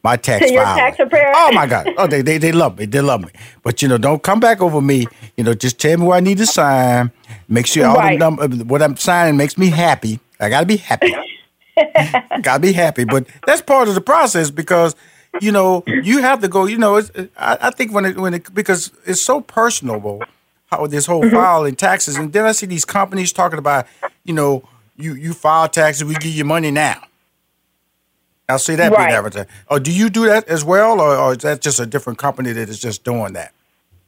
my 0.03 0.15
tax 0.15 0.46
to 0.46 0.53
your 0.53 0.63
tax 0.63 0.98
preparer. 0.98 1.32
Oh 1.36 1.51
my 1.51 1.68
God! 1.68 1.89
Oh, 1.98 2.08
they, 2.08 2.22
they 2.22 2.38
they 2.38 2.51
love 2.51 2.77
me. 2.77 2.86
They 2.86 3.01
love 3.01 3.22
me. 3.22 3.29
But 3.63 3.82
you 3.82 3.88
know, 3.88 3.98
don't 3.98 4.24
come 4.24 4.39
back 4.39 4.62
over 4.62 4.82
me. 4.82 5.08
You 5.36 5.44
know, 5.44 5.53
just 5.53 5.79
tell 5.79 5.98
me 5.98 6.06
what 6.06 6.18
I 6.18 6.20
need 6.22 6.38
to 6.38 6.46
sign. 6.46 7.12
Make 7.48 7.68
sure 7.68 7.86
all 7.86 7.96
right. 7.96 8.18
the 8.20 8.29
num- 8.29 8.68
what 8.68 8.82
I'm 8.82 8.96
signing 8.96 9.38
makes 9.38 9.58
me 9.58 9.70
happy. 9.70 10.20
I 10.39 10.50
gotta 10.50 10.65
be 10.65 10.77
happy. 10.77 11.13
gotta 12.41 12.60
be 12.60 12.72
happy. 12.72 13.03
But 13.03 13.27
that's 13.46 13.62
part 13.62 13.88
of 13.88 13.96
the 13.96 14.01
process 14.01 14.51
because 14.51 14.96
you 15.41 15.51
know 15.51 15.84
you 15.88 16.20
have 16.20 16.41
to 16.41 16.48
go. 16.48 16.65
You 16.65 16.77
know, 16.77 17.01
I, 17.38 17.58
I, 17.62 17.72
think 17.72 17.94
when 17.94 18.06
it 18.06 18.18
when 18.18 18.34
it 18.34 18.53
because 18.53 18.91
it's 19.06 19.22
so 19.22 19.41
personable 19.41 20.24
how 20.68 20.86
this 20.88 21.06
whole 21.06 21.24
mm-hmm. 21.24 21.36
filing 21.36 21.75
taxes, 21.75 22.15
and 22.15 22.32
then 22.32 22.46
I 22.46 22.53
see 22.53 22.68
these 22.68 22.86
companies 22.86 23.34
talking 23.34 23.60
about 23.60 23.86
you 24.24 24.34
know 24.34 24.63
you 24.96 25.13
you 25.13 25.34
file 25.34 25.68
taxes, 25.68 26.06
we 26.06 26.15
give 26.15 26.34
you 26.34 26.46
money 26.46 26.72
now. 26.72 27.01
I 28.50 28.58
see 28.58 28.75
that 28.75 28.91
right. 28.91 29.08
being 29.08 29.18
advertised. 29.18 29.50
Oh, 29.70 29.79
do 29.79 29.91
you 29.91 30.10
do 30.10 30.25
that 30.25 30.48
as 30.48 30.63
well, 30.65 31.00
or, 31.00 31.15
or 31.15 31.32
is 31.34 31.39
that 31.39 31.62
just 31.62 31.79
a 31.79 31.86
different 31.86 32.18
company 32.20 32.51
that 32.51 32.68
is 32.68 32.79
just 32.79 33.03
doing 33.03 33.34
that? 33.34 33.53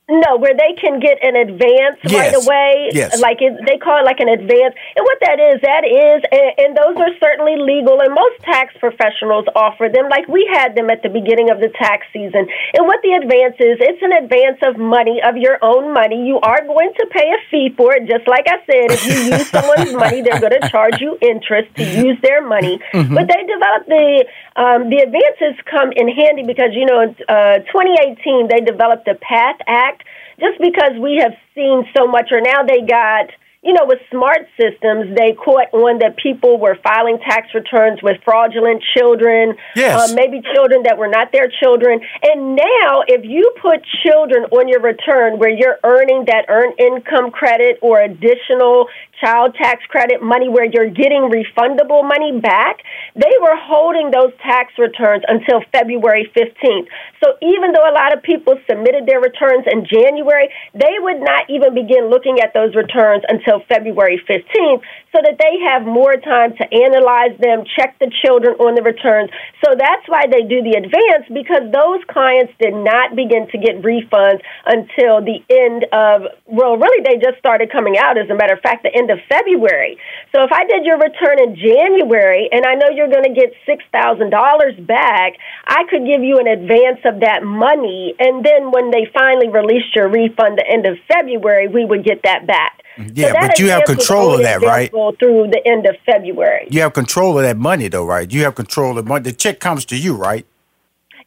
No, 0.10 0.36
where 0.36 0.51
they 0.51 0.75
can 0.75 1.00
get 1.00 1.24
an 1.24 1.39
advance 1.39 1.96
yes. 2.03 2.20
right 2.20 2.36
away. 2.36 2.91
Yes. 2.91 3.22
Like 3.22 3.39
it, 3.39 3.55
they 3.63 3.77
call 3.77 3.96
it 4.01 4.03
like 4.03 4.20
an 4.20 4.27
advance. 4.27 4.75
And 4.96 5.03
what 5.08 5.20
that 5.24 5.39
is, 5.39 5.62
that 5.63 5.88
is, 5.88 6.20
and, 6.27 6.51
and, 6.60 6.72
those 6.75 7.00
are 7.00 7.15
certainly 7.22 7.55
legal, 7.55 8.01
and 8.01 8.12
most 8.12 8.43
tax 8.43 8.75
professionals 8.79 9.46
offer 9.55 9.88
them. 9.88 10.10
Like 10.10 10.27
we 10.27 10.43
had 10.51 10.75
them 10.75 10.89
at 10.89 11.03
the 11.03 11.08
beginning 11.08 11.48
of 11.48 11.63
the 11.63 11.72
tax 11.79 12.08
season. 12.12 12.43
And 12.75 12.84
what 12.88 13.00
the 13.03 13.15
advance 13.24 13.55
is, 13.60 13.79
it's 13.79 14.03
an 14.03 14.12
advance 14.12 14.60
of 14.67 14.75
money, 14.75 15.24
of 15.24 15.38
your 15.38 15.55
own 15.62 15.93
money. 15.93 16.27
You 16.27 16.43
are 16.43 16.60
going 16.65 16.91
to 16.91 17.05
pay 17.08 17.31
a 17.31 17.39
fee 17.48 17.72
for 17.77 17.96
it, 17.96 18.03
just 18.03 18.27
like 18.27 18.51
I 18.51 18.60
said. 18.67 18.91
If 18.91 19.05
you 19.08 19.15
use 19.31 19.48
someone's 19.55 19.96
money, 19.96 20.20
they're 20.24 20.43
going 20.43 20.60
to 20.60 20.67
charge 20.67 21.00
you 21.00 21.15
interest 21.22 21.72
to 21.79 21.88
use 21.88 22.20
their 22.20 22.43
money. 22.43 22.84
Mm-hmm. 22.91 23.15
But 23.15 23.31
they 23.31 23.48
developed 23.48 23.88
the 23.88 24.25
um, 24.60 24.91
the 24.91 25.00
advances 25.00 25.55
come 25.72 25.96
in 25.96 26.12
handy 26.12 26.43
because 26.43 26.75
you 26.75 26.84
know, 26.84 27.00
in 27.00 27.15
uh, 27.31 27.63
2018 27.72 28.51
they 28.51 28.60
developed 28.60 29.05
the 29.05 29.15
PATH 29.15 29.63
Act 29.67 30.00
just 30.41 30.60
because 30.60 30.98
we 31.00 31.21
have 31.21 31.33
seen 31.55 31.86
so 31.95 32.07
much, 32.07 32.29
or 32.31 32.41
now 32.41 32.63
they 32.67 32.81
got 32.81 33.29
you 33.63 33.74
know, 33.74 33.86
with 33.86 34.00
smart 34.10 34.50
systems, 34.58 35.15
they 35.15 35.34
caught 35.34 35.70
on 35.72 36.00
that 36.00 36.18
people 36.18 36.58
were 36.58 36.75
filing 36.82 37.20
tax 37.20 37.53
returns 37.53 38.01
with 38.01 38.18
fraudulent 38.25 38.82
children, 38.98 39.53
yes. 39.75 39.94
uh, 39.94 40.15
maybe 40.15 40.41
children 40.56 40.82
that 40.84 40.98
were 40.98 41.08
not 41.08 41.32
their 41.32 41.46
children. 41.62 42.01
And 42.24 42.56
now, 42.56 43.06
if 43.06 43.22
you 43.24 43.53
put 43.62 43.86
children 44.01 44.46
on 44.50 44.68
your 44.68 44.82
return 44.82 45.38
where 45.38 45.53
you're 45.53 45.77
earning 45.84 46.25
that 46.25 46.46
earned 46.50 46.74
income 46.80 47.30
credit 47.30 47.77
or 47.84 48.01
additional 48.01 48.89
child 49.22 49.53
tax 49.53 49.86
credit 49.86 50.24
money 50.24 50.50
where 50.50 50.65
you're 50.65 50.89
getting 50.89 51.30
refundable 51.30 52.01
money 52.01 52.41
back, 52.41 52.82
they 53.13 53.34
were 53.39 53.56
holding 53.62 54.10
those 54.10 54.34
tax 54.41 54.74
returns 54.80 55.22
until 55.27 55.62
February 55.72 56.25
15th. 56.34 56.89
So 57.24 57.38
even 57.41 57.72
though 57.72 57.86
a 57.86 57.94
lot 57.94 58.18
of 58.18 58.24
people 58.24 58.58
submitted 58.68 59.06
their 59.06 59.22
returns 59.22 59.70
in 59.70 59.86
January, 59.86 60.50
they 60.74 60.98
would 60.98 61.22
not 61.22 61.46
even 61.50 61.75
begin 61.75 62.10
looking 62.10 62.41
at 62.41 62.58
those 62.58 62.74
returns 62.74 63.22
until 63.30 63.50
February 63.67 64.22
15th 64.29 64.81
so 65.12 65.20
that 65.20 65.36
they 65.36 65.60
have 65.67 65.84
more 65.84 66.15
time 66.15 66.55
to 66.55 66.63
analyze 66.72 67.36
them, 67.39 67.67
check 67.75 68.00
the 68.00 68.10
children 68.24 68.55
on 68.63 68.75
the 68.75 68.81
returns. 68.81 69.29
So 69.63 69.75
that's 69.75 70.08
why 70.08 70.24
they 70.31 70.48
do 70.48 70.63
the 70.63 70.79
advance 70.79 71.27
because 71.27 71.67
those 71.72 72.00
clients 72.08 72.53
did 72.60 72.74
not 72.74 73.15
begin 73.15 73.51
to 73.51 73.58
get 73.60 73.84
refunds 73.84 74.39
until 74.65 75.20
the 75.20 75.43
end 75.51 75.86
of, 75.91 76.31
well, 76.48 76.77
really, 76.77 77.03
they 77.03 77.20
just 77.20 77.38
started 77.39 77.72
coming 77.72 77.98
out, 77.98 78.17
as 78.17 78.29
a 78.29 78.36
matter 78.36 78.53
of 78.53 78.62
fact, 78.62 78.84
the 78.84 78.93
end 78.96 79.12
of 79.12 79.20
February. 79.27 80.00
So 80.31 80.43
if 80.43 80.51
I 80.51 80.63
did 80.65 80.86
your 80.86 80.98
return 80.98 81.43
in 81.43 81.60
January 81.60 82.48
and 82.51 82.65
I 82.65 82.75
know 82.75 82.88
you're 82.93 83.12
going 83.12 83.27
to 83.27 83.36
get 83.36 83.51
$6,000 83.67 84.88
back, 84.88 85.34
I 85.67 85.84
could 85.89 86.05
give 86.05 86.24
you 86.24 86.39
an 86.39 86.48
advance 86.48 87.03
of 87.03 87.20
that 87.20 87.43
money. 87.43 88.15
And 88.20 88.46
then 88.46 88.72
when 88.72 88.91
they 88.91 89.08
finally 89.13 89.50
released 89.50 89.96
your 89.96 90.08
refund 90.08 90.58
the 90.58 90.67
end 90.67 90.86
of 90.86 90.98
February, 91.08 91.67
we 91.67 91.84
would 91.86 92.05
get 92.05 92.24
that 92.24 92.48
back. 92.48 92.80
Yeah, 92.98 93.31
so 93.31 93.48
but 93.48 93.60
you 93.60 93.69
have 93.69 93.86
control 93.86 94.33
of 94.33 94.41
that, 94.41 94.62
right? 94.62 94.91
Through 94.91 95.50
the 95.51 95.62
end 95.65 95.86
of 95.86 95.95
February. 96.05 96.67
You 96.69 96.81
have 96.81 96.93
control 96.93 97.38
of 97.38 97.43
that 97.43 97.57
money, 97.57 97.88
though, 97.88 98.05
right? 98.05 98.31
You 98.31 98.43
have 98.43 98.55
control 98.55 98.98
of 98.98 99.07
money. 99.07 99.24
The 99.24 99.31
check 99.31 99.60
comes 99.60 99.86
to 99.86 99.98
you, 99.98 100.15
right? 100.15 100.45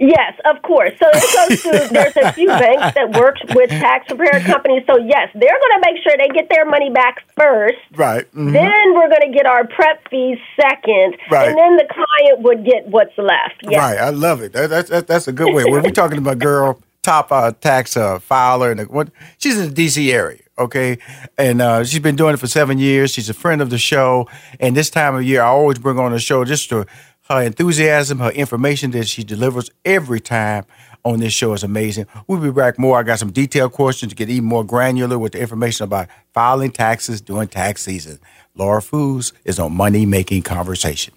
Yes, 0.01 0.35
of 0.45 0.61
course. 0.63 0.93
So 0.99 1.07
it 1.13 1.49
goes 1.49 1.63
to 1.63 1.89
there's 1.93 2.17
a 2.17 2.33
few 2.33 2.49
banks 2.49 2.95
that 2.95 3.13
work 3.19 3.37
with 3.55 3.71
tax 3.71 4.07
preparer 4.09 4.41
companies. 4.41 4.83
So 4.87 4.99
yes, 4.99 5.31
they're 5.35 5.59
going 5.59 5.83
to 5.83 5.83
make 5.83 6.03
sure 6.03 6.13
they 6.19 6.29
get 6.29 6.49
their 6.51 6.65
money 6.65 6.91
back 6.91 7.23
first. 7.37 7.79
Right. 7.95 8.27
Mm-hmm. 8.33 8.53
Then 8.53 8.95
we're 8.95 9.09
going 9.09 9.33
to 9.33 9.33
get 9.33 9.47
our 9.47 9.67
prep 9.67 10.07
fees 10.09 10.39
second, 10.61 11.17
right. 11.31 11.49
and 11.49 11.57
then 11.57 11.77
the 11.77 11.87
client 11.91 12.41
would 12.41 12.65
get 12.65 12.87
what's 12.89 13.17
left. 13.17 13.63
Yes. 13.63 13.79
Right. 13.79 13.99
I 13.99 14.11
love 14.11 14.43
it. 14.43 14.53
That, 14.53 14.89
that, 14.89 15.07
that's 15.07 15.29
a 15.29 15.33
good 15.33 15.55
way. 15.55 15.65
We're 15.65 15.83
talking 15.91 16.19
about 16.19 16.39
girl 16.39 16.81
top 17.05 17.31
uh, 17.31 17.53
tax 17.53 17.97
uh, 17.97 18.19
filer 18.19 18.73
and 18.73 18.89
what 18.89 19.11
she's 19.39 19.59
in 19.59 19.69
the 19.69 19.75
D.C. 19.75 20.13
area 20.13 20.41
okay? 20.57 20.99
And 21.37 21.61
uh, 21.61 21.83
she's 21.83 21.99
been 21.99 22.15
doing 22.15 22.35
it 22.35 22.37
for 22.37 22.47
seven 22.47 22.79
years. 22.79 23.13
She's 23.13 23.29
a 23.29 23.35
friend 23.35 23.61
of 23.61 23.71
the 23.71 23.79
show. 23.79 24.29
And 24.61 24.77
this 24.77 24.89
time 24.89 25.17
of 25.17 25.25
year, 25.25 25.43
I 25.43 25.47
always 25.47 25.81
bring 25.81 25.99
on 25.99 26.13
the 26.13 26.21
show 26.21 26.45
just 26.45 26.69
to 26.69 26.87
her 27.29 27.43
enthusiasm, 27.43 28.19
her 28.19 28.31
information 28.31 28.91
that 28.93 29.09
she 29.09 29.25
delivers 29.25 29.71
every 29.85 30.21
time 30.21 30.65
on 31.05 31.21
this 31.21 31.33
show 31.33 31.53
is 31.53 31.63
amazing. 31.63 32.07
We'll 32.27 32.41
be 32.41 32.51
back 32.51 32.79
more. 32.79 32.99
I 32.99 33.03
got 33.03 33.19
some 33.19 33.31
detailed 33.33 33.73
questions 33.73 34.13
to 34.13 34.17
get 34.17 34.31
even 34.31 34.45
more 34.45 34.65
granular 34.65 35.19
with 35.19 35.33
the 35.33 35.41
information 35.41 35.85
about 35.85 36.09
filing 36.33 36.71
taxes 36.71 37.21
during 37.21 37.49
tax 37.49 37.83
season. 37.83 38.19
Laura 38.55 38.81
Foos 38.81 39.33
is 39.45 39.59
on 39.59 39.75
Money 39.75 40.07
Making 40.07 40.43
Conversation. 40.43 41.15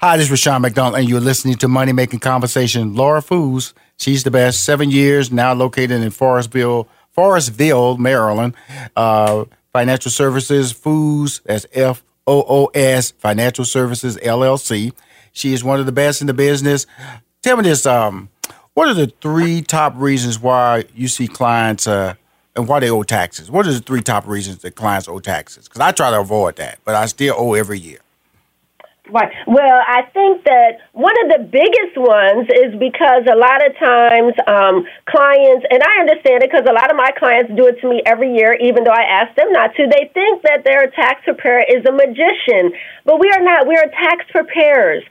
Hi, 0.00 0.16
this 0.16 0.26
is 0.26 0.30
Rushion 0.30 0.62
McDonald, 0.62 1.00
and 1.00 1.08
you're 1.08 1.20
listening 1.20 1.56
to 1.56 1.68
Money 1.68 1.92
Making 1.92 2.20
Conversation. 2.20 2.94
Laura 2.94 3.20
Foos, 3.20 3.72
she's 4.00 4.24
the 4.24 4.30
best. 4.30 4.64
Seven 4.64 4.90
years 4.90 5.30
now, 5.30 5.52
located 5.52 6.02
in 6.02 6.10
Forestville, 6.10 6.86
Forestville, 7.16 7.98
Maryland. 7.98 8.54
Uh, 8.96 9.44
financial 9.72 10.10
Services, 10.10 10.72
Foos, 10.72 11.42
that's 11.44 11.66
F 11.72 12.02
O 12.26 12.44
O 12.48 12.66
S, 12.74 13.12
Financial 13.12 13.64
Services 13.64 14.16
LLC. 14.18 14.92
She 15.32 15.52
is 15.52 15.62
one 15.62 15.80
of 15.80 15.86
the 15.86 15.92
best 15.92 16.20
in 16.20 16.26
the 16.26 16.34
business. 16.34 16.86
Tell 17.42 17.56
me 17.56 17.62
this: 17.62 17.86
um, 17.86 18.28
What 18.74 18.88
are 18.88 18.94
the 18.94 19.12
three 19.20 19.62
top 19.62 19.94
reasons 19.96 20.38
why 20.38 20.84
you 20.94 21.08
see 21.08 21.28
clients 21.28 21.86
uh, 21.86 22.14
and 22.56 22.66
why 22.66 22.80
they 22.80 22.90
owe 22.90 23.02
taxes? 23.02 23.50
What 23.50 23.66
are 23.66 23.72
the 23.72 23.80
three 23.80 24.02
top 24.02 24.26
reasons 24.26 24.58
that 24.58 24.74
clients 24.74 25.08
owe 25.08 25.20
taxes? 25.20 25.68
Because 25.68 25.80
I 25.80 25.92
try 25.92 26.10
to 26.10 26.20
avoid 26.20 26.56
that, 26.56 26.78
but 26.84 26.94
I 26.94 27.06
still 27.06 27.34
owe 27.38 27.54
every 27.54 27.78
year. 27.78 27.98
Right. 29.10 29.32
Well, 29.46 29.82
I 29.86 30.02
think 30.14 30.44
that 30.44 30.78
one 30.92 31.14
of 31.24 31.28
the 31.34 31.42
biggest 31.50 31.98
ones 31.98 32.46
is 32.46 32.78
because 32.78 33.26
a 33.26 33.34
lot 33.34 33.58
of 33.66 33.74
times 33.78 34.34
um, 34.46 34.86
clients, 35.06 35.66
and 35.70 35.82
I 35.82 36.00
understand 36.00 36.42
it 36.42 36.50
because 36.50 36.66
a 36.68 36.72
lot 36.72 36.90
of 36.90 36.96
my 36.96 37.10
clients 37.18 37.50
do 37.56 37.66
it 37.66 37.80
to 37.82 37.90
me 37.90 38.02
every 38.06 38.34
year, 38.34 38.54
even 38.54 38.84
though 38.84 38.94
I 38.94 39.02
ask 39.02 39.34
them 39.36 39.50
not 39.52 39.74
to. 39.76 39.86
They 39.90 40.10
think 40.14 40.42
that 40.42 40.62
their 40.64 40.90
tax 40.94 41.22
preparer 41.24 41.64
is 41.66 41.82
a 41.86 41.92
magician, 41.92 42.72
but 43.04 43.18
we 43.18 43.30
are 43.34 43.42
not. 43.42 43.66
We 43.66 43.76
are 43.76 43.90
tax 43.90 44.24
preparers. 44.30 45.02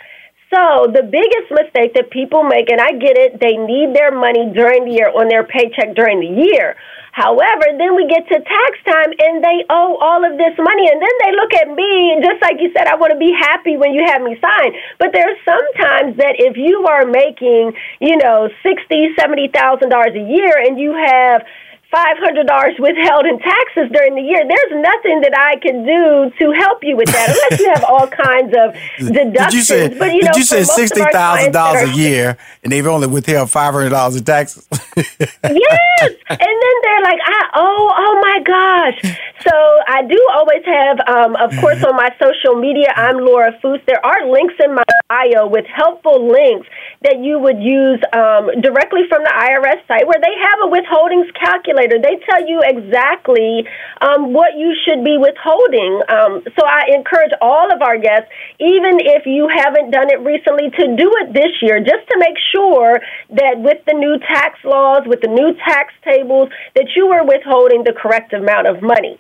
So 0.49 0.89
the 0.89 1.05
biggest 1.05 1.53
mistake 1.53 1.93
that 1.93 2.09
people 2.09 2.41
make, 2.41 2.73
and 2.73 2.81
I 2.81 2.97
get 2.97 3.17
it, 3.21 3.37
they 3.37 3.53
need 3.53 3.93
their 3.93 4.09
money 4.09 4.49
during 4.49 4.89
the 4.89 4.97
year 4.97 5.13
on 5.13 5.29
their 5.29 5.45
paycheck 5.45 5.93
during 5.93 6.19
the 6.19 6.49
year. 6.49 6.75
However, 7.13 7.69
then 7.77 7.93
we 7.93 8.09
get 8.09 8.25
to 8.29 8.37
tax 8.37 8.71
time 8.85 9.13
and 9.13 9.43
they 9.43 9.65
owe 9.69 9.97
all 10.01 10.25
of 10.25 10.37
this 10.41 10.55
money. 10.57 10.89
And 10.89 10.97
then 10.97 11.15
they 11.21 11.31
look 11.37 11.53
at 11.53 11.67
me, 11.69 12.17
just 12.21 12.41
like 12.41 12.57
you 12.57 12.73
said, 12.73 12.87
I 12.87 12.95
want 12.95 13.13
to 13.13 13.19
be 13.19 13.29
happy 13.29 13.77
when 13.77 13.93
you 13.93 14.01
have 14.09 14.21
me 14.21 14.37
sign. 14.41 14.73
But 14.97 15.13
there's 15.13 15.37
sometimes 15.45 16.17
that 16.17 16.37
if 16.41 16.57
you 16.57 16.85
are 16.89 17.05
making, 17.05 17.73
you 17.99 18.17
know, 18.17 18.49
sixty, 18.65 19.13
seventy 19.19 19.49
thousand 19.53 19.89
dollars 19.89 20.17
a 20.17 20.25
year 20.25 20.53
and 20.65 20.79
you 20.79 20.97
have 20.97 21.45
$500 21.93 22.79
withheld 22.79 23.25
in 23.25 23.39
taxes 23.39 23.89
during 23.91 24.13
the 24.13 24.21
year. 24.21 24.45
There's 24.45 24.73
nothing 24.77 25.21
that 25.21 25.33
I 25.35 25.57
can 25.57 25.83
do 25.83 26.29
to 26.37 26.51
help 26.51 26.83
you 26.83 26.95
with 26.95 27.07
that 27.07 27.29
unless 27.29 27.59
you 27.59 27.69
have 27.73 27.83
all 27.83 28.05
kinds 28.05 28.53
of 28.53 28.77
deductions. 29.11 29.33
Did 29.33 29.53
you 29.53 29.61
say, 29.61 29.97
but, 29.97 30.13
you 30.13 30.21
know, 30.21 30.31
you 30.35 30.43
say 30.43 30.61
$60,000 30.61 31.49
a 31.49 31.97
year 31.97 32.37
and 32.63 32.71
they've 32.71 32.85
only 32.85 33.07
withheld 33.07 33.49
$500 33.49 34.17
in 34.17 34.23
taxes? 34.23 34.67
yes. 34.95 35.05
And 36.29 36.55
then 36.61 36.75
they're 36.83 37.01
like, 37.01 37.19
I, 37.25 37.49
oh, 37.55 37.91
oh 37.97 38.21
my 38.21 38.39
gosh. 38.45 39.17
So 39.41 39.55
I 39.87 40.03
do 40.03 40.19
always 40.33 40.63
have, 40.65 40.99
um, 41.07 41.35
of 41.37 41.49
course, 41.59 41.83
on 41.83 41.95
my 41.95 42.13
social 42.21 42.55
media, 42.55 42.93
I'm 42.95 43.17
Laura 43.17 43.51
Foos. 43.63 43.83
There 43.87 44.03
are 44.05 44.29
links 44.29 44.53
in 44.63 44.75
my 44.75 44.83
bio 45.09 45.47
with 45.47 45.65
helpful 45.65 46.29
links 46.29 46.67
that 47.01 47.17
you 47.19 47.39
would 47.39 47.57
use 47.59 47.99
um, 48.13 48.61
directly 48.61 49.09
from 49.09 49.23
the 49.23 49.33
IRS 49.33 49.81
site 49.87 50.05
where 50.05 50.21
they 50.21 50.35
have 50.37 50.59
a 50.63 50.69
withholdings 50.69 51.33
calculator 51.33 51.78
They 51.87 52.19
tell 52.29 52.45
you 52.47 52.61
exactly 52.63 53.67
um, 54.01 54.33
what 54.33 54.57
you 54.57 54.75
should 54.83 55.03
be 55.03 55.17
withholding. 55.17 56.01
Um, 56.09 56.43
so 56.57 56.65
I 56.65 56.91
encourage 56.95 57.31
all 57.41 57.71
of 57.71 57.81
our 57.81 57.97
guests, 57.97 58.29
even 58.59 58.99
if 58.99 59.25
you 59.25 59.47
haven't 59.47 59.91
done 59.91 60.09
it 60.09 60.19
recently, 60.19 60.69
to 60.69 60.95
do 60.95 61.11
it 61.21 61.33
this 61.33 61.61
year, 61.61 61.79
just 61.79 62.07
to 62.09 62.15
make 62.19 62.35
sure 62.51 62.99
that 63.31 63.59
with 63.59 63.79
the 63.85 63.93
new 63.93 64.17
tax 64.19 64.59
laws, 64.63 65.03
with 65.05 65.21
the 65.21 65.27
new 65.27 65.53
tax 65.65 65.93
tables, 66.03 66.49
that 66.75 66.89
you 66.95 67.07
are 67.07 67.25
withholding 67.25 67.83
the 67.83 67.93
correct 67.93 68.33
amount 68.33 68.67
of 68.67 68.81
money. 68.81 69.19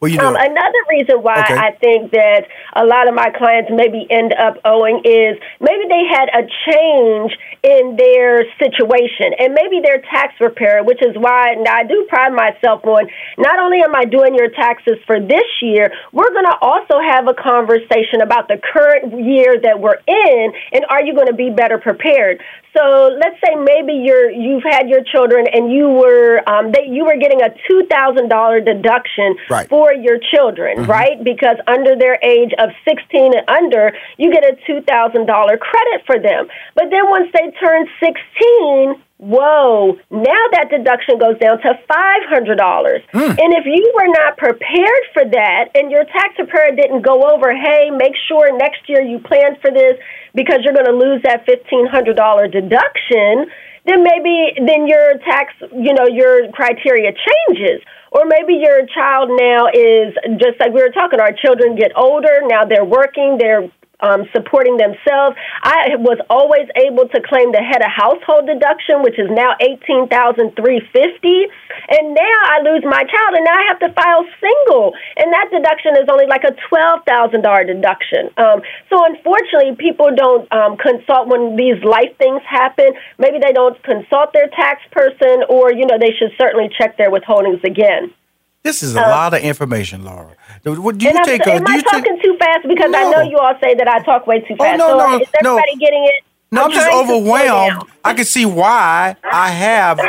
Well, 0.00 0.10
you 0.10 0.18
know, 0.18 0.28
um, 0.28 0.36
another 0.36 0.82
reason 0.90 1.22
why 1.22 1.42
Okay. 1.42 1.56
I 1.56 1.72
think 1.72 2.12
that 2.12 2.46
a 2.74 2.84
lot 2.84 3.08
of 3.08 3.14
my 3.14 3.30
clients 3.30 3.70
maybe 3.74 4.06
end 4.10 4.32
up 4.32 4.58
owing 4.64 5.02
is 5.04 5.38
maybe 5.60 5.84
they 5.90 6.06
had 6.06 6.30
a 6.30 6.46
change 6.70 7.32
in 7.62 7.96
their 7.96 8.44
situation 8.62 9.34
and 9.38 9.54
maybe 9.54 9.80
their 9.82 10.00
tax 10.02 10.34
preparer, 10.38 10.84
which 10.84 11.02
is 11.02 11.16
why 11.16 11.54
I 11.68 11.82
do 11.84 12.06
pride 12.08 12.32
myself 12.32 12.84
on 12.84 13.08
not 13.38 13.58
only 13.58 13.82
am 13.82 13.94
I 13.94 14.04
doing 14.04 14.34
your 14.34 14.50
taxes 14.50 14.98
for 15.06 15.18
this 15.18 15.50
year, 15.60 15.92
we're 16.12 16.30
going 16.30 16.46
to 16.46 16.58
also 16.60 17.00
have 17.02 17.26
a 17.26 17.34
conversation 17.34 18.22
about 18.22 18.46
the 18.48 18.58
current 18.62 19.24
year 19.24 19.58
that 19.62 19.80
we're 19.80 19.98
in 20.06 20.52
and 20.72 20.84
are 20.90 21.02
you 21.02 21.14
going 21.14 21.28
to 21.28 21.34
be 21.34 21.50
better 21.50 21.78
prepared. 21.78 22.40
So 22.76 23.10
let's 23.20 23.36
say 23.44 23.54
maybe 23.54 23.92
you're 23.92 24.30
you've 24.30 24.62
had 24.64 24.88
your 24.88 25.02
children 25.04 25.46
and 25.52 25.70
you 25.70 25.88
were 25.88 26.40
um, 26.48 26.72
they 26.72 26.86
you 26.88 27.04
were 27.04 27.16
getting 27.18 27.42
a 27.42 27.50
two 27.68 27.86
thousand 27.90 28.28
dollar 28.28 28.60
deduction 28.60 29.36
Right. 29.50 29.68
for 29.68 29.92
your 29.92 30.18
children, 30.32 30.84
right? 30.84 31.22
Because 31.22 31.56
under 31.66 31.96
their 31.96 32.18
age 32.22 32.52
of 32.58 32.70
sixteen 32.88 33.32
and 33.36 33.48
under, 33.48 33.92
you 34.16 34.32
get 34.32 34.44
a 34.44 34.56
two 34.66 34.80
thousand 34.82 35.26
dollar 35.26 35.58
credit 35.58 36.06
for 36.06 36.18
them. 36.18 36.48
But 36.74 36.86
then 36.90 37.10
once 37.10 37.28
they 37.34 37.50
turn 37.60 37.86
sixteen, 38.00 39.02
whoa! 39.22 39.94
Now 40.10 40.42
that 40.58 40.66
deduction 40.68 41.18
goes 41.18 41.38
down 41.38 41.62
to 41.62 41.78
five 41.86 42.24
hundred 42.26 42.58
dollars. 42.58 43.02
Hmm. 43.14 43.38
And 43.38 43.54
if 43.54 43.64
you 43.64 43.86
were 43.94 44.10
not 44.10 44.36
prepared 44.36 45.04
for 45.14 45.24
that, 45.24 45.70
and 45.74 45.90
your 45.90 46.04
tax 46.04 46.34
preparer 46.34 46.74
didn't 46.74 47.02
go 47.02 47.22
over, 47.30 47.54
hey, 47.54 47.90
make 47.94 48.18
sure 48.26 48.50
next 48.58 48.88
year 48.90 49.00
you 49.00 49.20
plan 49.20 49.56
for 49.62 49.70
this 49.70 49.94
because 50.34 50.60
you're 50.64 50.74
going 50.74 50.90
to 50.90 50.98
lose 50.98 51.22
that 51.22 51.46
fifteen 51.46 51.86
hundred 51.86 52.16
dollar 52.16 52.48
deduction, 52.48 53.46
then 53.86 54.02
maybe 54.02 54.58
then 54.66 54.86
your 54.90 55.18
tax, 55.22 55.54
you 55.70 55.94
know, 55.94 56.10
your 56.10 56.50
criteria 56.50 57.12
changes. 57.14 57.80
Or 58.12 58.26
maybe 58.26 58.60
your 58.60 58.84
child 58.92 59.30
now 59.40 59.68
is 59.72 60.12
just 60.36 60.60
like 60.60 60.74
we 60.74 60.82
were 60.82 60.92
talking. 60.92 61.18
Our 61.18 61.32
children 61.32 61.76
get 61.76 61.92
older 61.96 62.42
now; 62.44 62.64
they're 62.68 62.84
working, 62.84 63.38
they're 63.38 63.70
um, 64.02 64.26
supporting 64.34 64.76
themselves. 64.76 65.38
I 65.62 65.96
was 65.96 66.18
always 66.28 66.68
able 66.76 67.08
to 67.08 67.18
claim 67.22 67.54
the 67.54 67.62
head 67.62 67.80
of 67.80 67.90
household 67.90 68.46
deduction, 68.46 69.02
which 69.02 69.18
is 69.18 69.30
now 69.30 69.54
eighteen 69.62 70.10
thousand 70.10 70.54
three 70.58 70.82
fifty, 70.92 71.46
and 71.88 72.12
now 72.14 72.38
I 72.50 72.60
lose 72.66 72.82
my 72.84 73.02
child, 73.06 73.30
and 73.38 73.44
now 73.46 73.56
I 73.56 73.64
have 73.70 73.80
to 73.80 73.90
file 73.94 74.26
single, 74.42 74.92
and 75.16 75.32
that 75.32 75.48
deduction 75.50 75.96
is 75.96 76.10
only 76.10 76.26
like 76.26 76.44
a 76.44 76.54
twelve 76.68 77.06
thousand 77.06 77.42
dollar 77.42 77.64
deduction. 77.64 78.34
Um, 78.36 78.60
so 78.90 79.00
unfortunately, 79.06 79.78
people 79.78 80.10
don't 80.14 80.50
um, 80.52 80.76
consult 80.76 81.28
when 81.28 81.56
these 81.56 81.78
life 81.86 82.12
things 82.18 82.42
happen. 82.44 82.92
Maybe 83.18 83.38
they 83.38 83.52
don't 83.52 83.78
consult 83.82 84.34
their 84.34 84.48
tax 84.48 84.82
person, 84.90 85.46
or 85.48 85.72
you 85.72 85.86
know 85.86 85.96
they 85.98 86.12
should 86.18 86.34
certainly 86.38 86.68
check 86.76 86.98
their 86.98 87.10
withholdings 87.10 87.62
again. 87.64 88.12
This 88.62 88.82
is 88.82 88.94
a 88.94 89.00
lot 89.00 89.34
of 89.34 89.40
information, 89.42 90.04
Laura. 90.04 90.28
Do 90.64 90.80
what- 90.80 90.98
do 90.98 91.06
you 91.06 91.12
I'm, 91.16 91.24
take? 91.24 91.44
a- 91.46 91.54
am 91.54 91.64
do 91.64 91.72
I 91.72 91.76
you 91.76 91.82
take? 91.82 91.90
talking 91.92 92.20
too 92.22 92.36
fast? 92.38 92.66
Because 92.68 92.92
I 92.94 93.10
know 93.10 93.22
you 93.22 93.36
all 93.38 93.54
say 93.60 93.74
that 93.74 93.88
I 93.88 93.98
talk 94.00 94.26
way 94.26 94.40
too 94.40 94.54
Oh, 94.58 94.64
fast. 94.64 94.78
no, 94.78 94.88
so 94.88 94.96
no, 94.98 95.18
is 95.20 95.28
no. 95.42 95.50
everybody 95.56 95.76
getting 95.78 96.04
it? 96.04 96.24
No, 96.52 96.64
I'm 96.64 96.70
just 96.70 96.86
to 96.86 96.92
slow 96.92 97.02
overwhelmed. 97.02 97.82
I 98.04 98.14
can 98.14 98.24
see 98.24 98.44
why 98.46 99.16
I 99.24 99.50
have. 99.50 100.00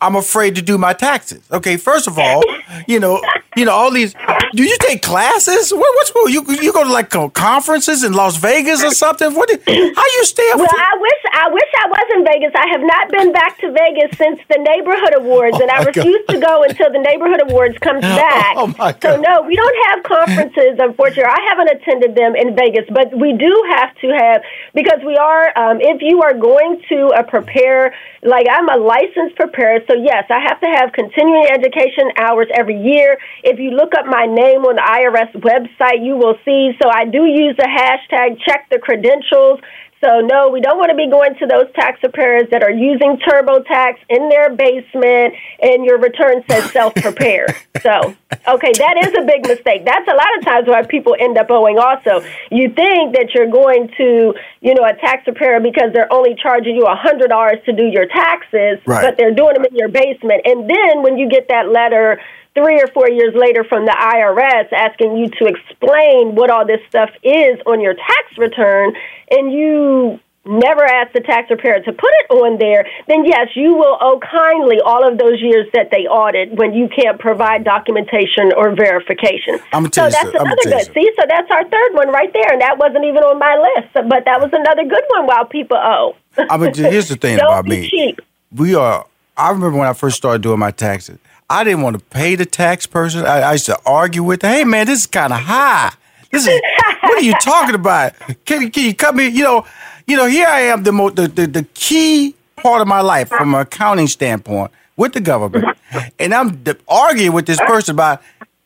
I'm 0.00 0.14
afraid 0.16 0.54
to 0.54 0.62
do 0.62 0.78
my 0.78 0.92
taxes. 0.92 1.42
Okay, 1.52 1.76
first 1.76 2.06
of 2.06 2.18
all, 2.18 2.42
you 2.86 2.98
know, 3.00 3.20
you 3.56 3.64
know 3.64 3.72
all 3.72 3.90
these. 3.90 4.14
Do 4.52 4.62
you 4.64 4.76
take 4.80 5.00
classes? 5.02 5.72
What, 5.72 5.80
what's 5.96 6.10
going? 6.12 6.32
You 6.32 6.44
you 6.60 6.72
go 6.72 6.84
to 6.84 6.92
like 6.92 7.10
conferences 7.32 8.04
in 8.04 8.12
Las 8.12 8.36
Vegas 8.36 8.84
or 8.84 8.90
something? 8.90 9.34
What? 9.34 9.48
do- 9.48 9.58
How 9.66 10.04
you 10.16 10.24
stay 10.24 10.48
up? 10.52 10.58
Well, 10.58 10.68
for- 10.68 10.78
I 10.80 10.94
wish 11.00 11.20
I 11.32 11.48
wish 11.48 11.70
I 11.82 11.86
was 11.88 12.06
in 12.16 12.24
Vegas. 12.24 12.52
I 12.54 12.66
have 12.68 12.82
not 12.82 13.10
been 13.10 13.32
back 13.32 13.58
to 13.60 13.72
Vegas 13.72 14.18
since 14.18 14.38
the 14.52 14.58
neighborhood 14.60 15.14
awards, 15.16 15.56
and 15.58 15.70
Oh, 15.70 15.74
I 15.74 15.78
my 15.78 15.84
God. 15.84 15.96
refuse 15.96 16.24
to 16.28 16.38
go 16.38 16.62
until 16.64 16.92
the 16.92 16.98
neighborhood 16.98 17.40
awards 17.48 17.78
comes 17.78 18.02
back. 18.22 18.54
Oh, 18.56 18.66
my 18.78 18.94
So 19.02 19.16
no, 19.16 19.40
we 19.42 19.56
don't 19.56 19.78
have 19.88 20.02
conferences. 20.04 20.76
Unfortunately, 20.78 21.24
I 21.32 21.40
haven't 21.48 21.70
attended 21.70 22.14
them 22.14 22.36
in 22.36 22.54
Vegas, 22.54 22.84
but 22.92 23.08
we 23.18 23.32
do 23.32 23.52
have 23.74 23.94
to 24.04 24.08
have 24.12 24.42
because 24.74 25.00
we 25.06 25.16
are. 25.16 25.48
Um, 25.56 25.78
if 25.80 26.02
you 26.02 26.20
are 26.22 26.34
going 26.34 26.82
to 26.90 27.08
uh, 27.16 27.22
prepare, 27.22 27.94
like 28.22 28.46
I'm 28.52 28.68
a 28.68 28.76
licensed 28.76 29.36
preparer, 29.36 29.80
so 29.88 29.94
yes, 29.94 30.24
I 30.28 30.40
have 30.40 30.60
to 30.60 30.68
have 30.76 30.92
continuing 30.92 31.46
education 31.48 32.12
hours 32.20 32.48
every 32.54 32.76
year. 32.76 33.16
If 33.42 33.58
you 33.58 33.70
look 33.70 33.94
up 33.96 34.04
my 34.06 34.26
name 34.26 34.41
on 34.50 34.76
the 34.76 34.82
IRS 34.82 35.32
website, 35.40 36.04
you 36.04 36.16
will 36.16 36.36
see. 36.44 36.72
So 36.82 36.90
I 36.90 37.04
do 37.04 37.24
use 37.24 37.56
the 37.56 37.68
hashtag 37.68 38.38
check 38.44 38.68
the 38.70 38.78
credentials. 38.78 39.60
So 40.04 40.18
no, 40.18 40.48
we 40.48 40.60
don't 40.60 40.78
want 40.78 40.90
to 40.90 40.96
be 40.96 41.08
going 41.08 41.36
to 41.38 41.46
those 41.46 41.70
tax 41.76 42.00
preparers 42.00 42.50
that 42.50 42.64
are 42.64 42.72
using 42.72 43.18
TurboTax 43.22 43.98
in 44.08 44.28
their 44.28 44.50
basement, 44.50 45.34
and 45.62 45.84
your 45.84 45.98
return 45.98 46.42
says 46.50 46.72
self-prepare. 46.72 47.46
so 47.80 48.16
okay, 48.48 48.72
that 48.82 48.96
is 48.98 49.14
a 49.14 49.24
big 49.24 49.46
mistake. 49.46 49.84
That's 49.86 50.08
a 50.08 50.14
lot 50.14 50.26
of 50.38 50.44
times 50.44 50.66
why 50.66 50.82
people 50.82 51.14
end 51.16 51.38
up 51.38 51.50
owing. 51.50 51.78
Also, 51.78 52.18
you 52.50 52.70
think 52.74 53.14
that 53.14 53.30
you're 53.32 53.46
going 53.50 53.94
to, 53.96 54.34
you 54.60 54.74
know, 54.74 54.82
a 54.82 54.96
tax 54.96 55.22
preparer 55.22 55.60
because 55.60 55.92
they're 55.94 56.12
only 56.12 56.34
charging 56.34 56.74
you 56.74 56.82
a 56.82 56.96
hundred 56.96 57.28
dollars 57.28 57.58
to 57.66 57.72
do 57.72 57.86
your 57.86 58.06
taxes, 58.06 58.80
Right. 58.84 59.06
but 59.06 59.16
they're 59.16 59.34
doing 59.34 59.54
them 59.54 59.66
in 59.66 59.76
your 59.76 59.88
basement, 59.88 60.42
and 60.44 60.68
then 60.68 61.04
when 61.04 61.16
you 61.16 61.28
get 61.28 61.46
that 61.46 61.68
letter 61.68 62.20
three 62.54 62.80
or 62.80 62.86
four 62.88 63.08
years 63.10 63.34
later 63.34 63.64
from 63.64 63.86
the 63.86 63.92
IRS 63.92 64.72
asking 64.72 65.16
you 65.16 65.28
to 65.28 65.46
explain 65.46 66.34
what 66.34 66.50
all 66.50 66.66
this 66.66 66.80
stuff 66.88 67.10
is 67.22 67.58
on 67.66 67.80
your 67.80 67.94
tax 67.94 68.38
return, 68.38 68.94
and 69.30 69.52
you 69.52 70.20
never 70.44 70.84
ask 70.84 71.12
the 71.12 71.20
tax 71.20 71.46
preparer 71.46 71.80
to 71.80 71.92
put 71.92 72.10
it 72.20 72.30
on 72.30 72.58
there, 72.58 72.86
then 73.06 73.24
yes, 73.24 73.48
you 73.54 73.74
will 73.74 73.96
owe 74.00 74.18
kindly 74.18 74.80
all 74.84 75.06
of 75.06 75.18
those 75.18 75.40
years 75.40 75.66
that 75.72 75.90
they 75.90 76.06
audit 76.06 76.52
when 76.54 76.74
you 76.74 76.88
can't 76.88 77.18
provide 77.18 77.64
documentation 77.64 78.52
or 78.56 78.74
verification. 78.74 79.58
Tell 79.70 79.82
so 79.90 80.06
you 80.06 80.10
that's. 80.10 80.34
I'ma 80.34 80.40
another 80.40 80.62
good. 80.64 80.94
See, 80.94 81.12
so 81.18 81.24
that's 81.28 81.50
our 81.50 81.68
third 81.68 81.94
one 81.94 82.08
right 82.08 82.32
there, 82.32 82.52
and 82.52 82.60
that 82.60 82.78
wasn't 82.78 83.04
even 83.04 83.22
on 83.22 83.38
my 83.38 83.54
list, 83.56 83.94
but 84.08 84.24
that 84.24 84.40
was 84.40 84.50
another 84.52 84.84
good 84.84 85.04
one 85.08 85.26
while 85.26 85.44
people 85.44 85.76
owe. 85.76 86.16
I 86.36 86.56
mean, 86.56 86.74
here's 86.74 87.08
the 87.08 87.16
thing 87.16 87.36
about 87.38 87.66
me. 87.66 87.88
cheap. 87.88 88.20
we 88.52 88.74
are. 88.74 89.06
I 89.36 89.50
remember 89.50 89.78
when 89.78 89.88
I 89.88 89.92
first 89.92 90.16
started 90.16 90.42
doing 90.42 90.58
my 90.58 90.72
taxes. 90.72 91.18
I 91.52 91.64
didn't 91.64 91.82
want 91.82 91.98
to 91.98 92.04
pay 92.06 92.34
the 92.34 92.46
tax 92.46 92.86
person. 92.86 93.26
I, 93.26 93.40
I 93.42 93.52
used 93.52 93.66
to 93.66 93.78
argue 93.84 94.22
with, 94.22 94.40
"Hey, 94.42 94.64
man, 94.64 94.86
this 94.86 95.00
is 95.00 95.06
kind 95.06 95.32
of 95.32 95.40
high. 95.40 95.92
This 96.30 96.46
is 96.46 96.60
what 97.02 97.18
are 97.18 97.24
you 97.24 97.34
talking 97.34 97.74
about? 97.74 98.14
Can, 98.46 98.70
can 98.70 98.84
you 98.86 98.94
cut 98.94 99.14
me? 99.14 99.28
You 99.28 99.44
know, 99.44 99.66
you 100.06 100.16
know. 100.16 100.26
Here 100.26 100.46
I 100.48 100.60
am, 100.62 100.82
the, 100.82 100.92
mo- 100.92 101.10
the 101.10 101.28
the 101.28 101.66
key 101.74 102.34
part 102.56 102.80
of 102.80 102.88
my 102.88 103.00
life 103.02 103.28
from 103.28 103.54
an 103.54 103.60
accounting 103.60 104.06
standpoint 104.06 104.70
with 104.96 105.12
the 105.12 105.20
government, 105.20 105.76
and 106.18 106.32
I'm 106.32 106.56
d- 106.62 106.72
arguing 106.88 107.32
with 107.32 107.44
this 107.46 107.60
person 107.60 107.94
about 107.96 108.22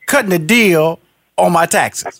cutting 0.06 0.30
the 0.30 0.38
deal 0.38 1.00
on 1.36 1.52
my 1.52 1.66
taxes. 1.66 2.16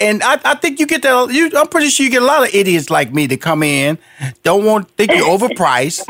And 0.00 0.22
I, 0.22 0.38
I 0.44 0.54
think 0.54 0.80
you 0.80 0.86
get 0.86 1.02
that. 1.02 1.30
You, 1.32 1.50
I'm 1.56 1.68
pretty 1.68 1.88
sure 1.88 2.04
you 2.04 2.10
get 2.10 2.22
a 2.22 2.26
lot 2.26 2.42
of 2.46 2.54
idiots 2.54 2.88
like 2.90 3.12
me 3.12 3.26
to 3.28 3.36
come 3.36 3.62
in, 3.62 3.98
don't 4.42 4.64
want 4.64 4.90
think 4.96 5.12
you're 5.12 5.26
overpriced. 5.26 6.04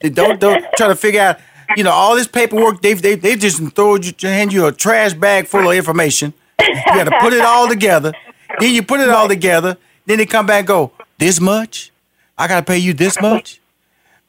Don't 0.00 0.40
don't 0.40 0.64
try 0.76 0.88
to 0.88 0.96
figure 0.96 1.20
out. 1.20 1.38
You 1.76 1.84
know 1.84 1.90
all 1.90 2.14
this 2.14 2.28
paperwork. 2.28 2.82
They 2.82 2.94
they 2.94 3.14
they 3.14 3.36
just 3.36 3.62
throw 3.74 3.96
you 3.96 4.12
hand 4.22 4.52
you 4.52 4.66
a 4.66 4.72
trash 4.72 5.14
bag 5.14 5.46
full 5.46 5.68
of 5.70 5.76
information. 5.76 6.32
You 6.60 6.74
got 6.86 7.04
to 7.04 7.18
put 7.20 7.32
it 7.32 7.40
all 7.40 7.68
together. 7.68 8.12
Then 8.60 8.74
you 8.74 8.82
put 8.82 9.00
it 9.00 9.08
all 9.08 9.28
together. 9.28 9.76
Then 10.06 10.18
they 10.18 10.26
come 10.26 10.46
back 10.46 10.60
and 10.60 10.66
go 10.68 10.92
this 11.18 11.40
much. 11.40 11.92
I 12.38 12.48
got 12.48 12.60
to 12.60 12.64
pay 12.64 12.78
you 12.78 12.92
this 12.94 13.20
much. 13.20 13.60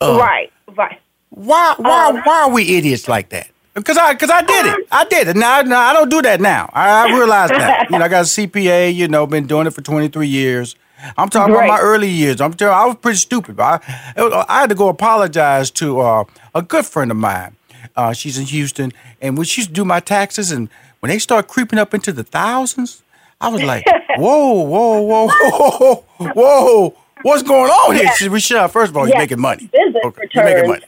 Uh, 0.01 0.17
right, 0.19 0.51
right. 0.75 0.99
Why 1.29 1.75
why 1.77 2.07
Um, 2.09 2.17
why 2.23 2.43
are 2.43 2.49
we 2.49 2.77
idiots 2.77 3.07
like 3.07 3.29
that? 3.29 3.49
Because 3.73 3.97
I 3.97 4.13
because 4.13 4.31
I 4.31 4.41
did 4.41 4.65
it. 4.65 4.87
I 4.91 5.05
did 5.05 5.27
it. 5.27 5.35
Now, 5.35 5.61
now 5.61 5.79
I 5.81 5.93
don't 5.93 6.09
do 6.09 6.21
that 6.23 6.41
now. 6.41 6.69
I, 6.73 7.07
I 7.07 7.15
realize 7.15 7.49
that. 7.49 7.87
You 7.91 7.99
know, 7.99 8.05
I 8.05 8.07
got 8.07 8.21
a 8.21 8.27
CPA. 8.27 8.93
You 8.93 9.07
know, 9.07 9.27
been 9.27 9.45
doing 9.47 9.67
it 9.67 9.71
for 9.73 9.81
23 9.81 10.27
years. 10.27 10.75
I'm 11.17 11.29
talking 11.29 11.53
Right. 11.53 11.65
about 11.65 11.77
my 11.77 11.79
early 11.81 12.09
years. 12.09 12.41
I'm 12.41 12.53
telling. 12.53 12.73
I 12.75 12.85
was 12.85 12.95
pretty 12.95 13.17
stupid. 13.17 13.55
But 13.55 13.83
I, 13.87 14.45
I 14.47 14.59
had 14.61 14.69
to 14.69 14.75
go 14.75 14.89
apologize 14.89 15.71
to 15.71 15.99
uh, 16.01 16.23
a 16.55 16.61
good 16.61 16.85
friend 16.85 17.11
of 17.11 17.17
mine. 17.17 17.55
Uh, 17.95 18.13
she's 18.13 18.37
in 18.37 18.45
Houston, 18.45 18.91
and 19.21 19.37
when 19.37 19.45
she 19.45 19.61
used 19.61 19.69
to 19.69 19.73
do 19.73 19.85
my 19.85 19.99
taxes, 19.99 20.51
and 20.51 20.69
when 20.99 21.09
they 21.09 21.19
start 21.19 21.47
creeping 21.47 21.79
up 21.79 21.93
into 21.93 22.11
the 22.11 22.23
thousands, 22.23 23.01
I 23.41 23.49
was 23.49 23.63
like, 23.63 23.85
whoa, 24.17 24.53
whoa, 24.63 25.01
whoa, 25.01 25.27
whoa, 25.29 26.03
whoa, 26.33 26.97
what's 27.21 27.43
going 27.43 27.69
on 27.71 27.95
here? 27.95 28.03
Yeah. 28.05 28.13
She 28.13 28.39
said, 28.39 28.67
first 28.67 28.89
of 28.91 28.97
all, 28.97 29.07
you're 29.07 29.17
making 29.17 29.39
money. 29.39 29.69
Okay, 30.05 30.21
you're 30.33 30.43
making 30.43 30.67
money. 30.69 30.85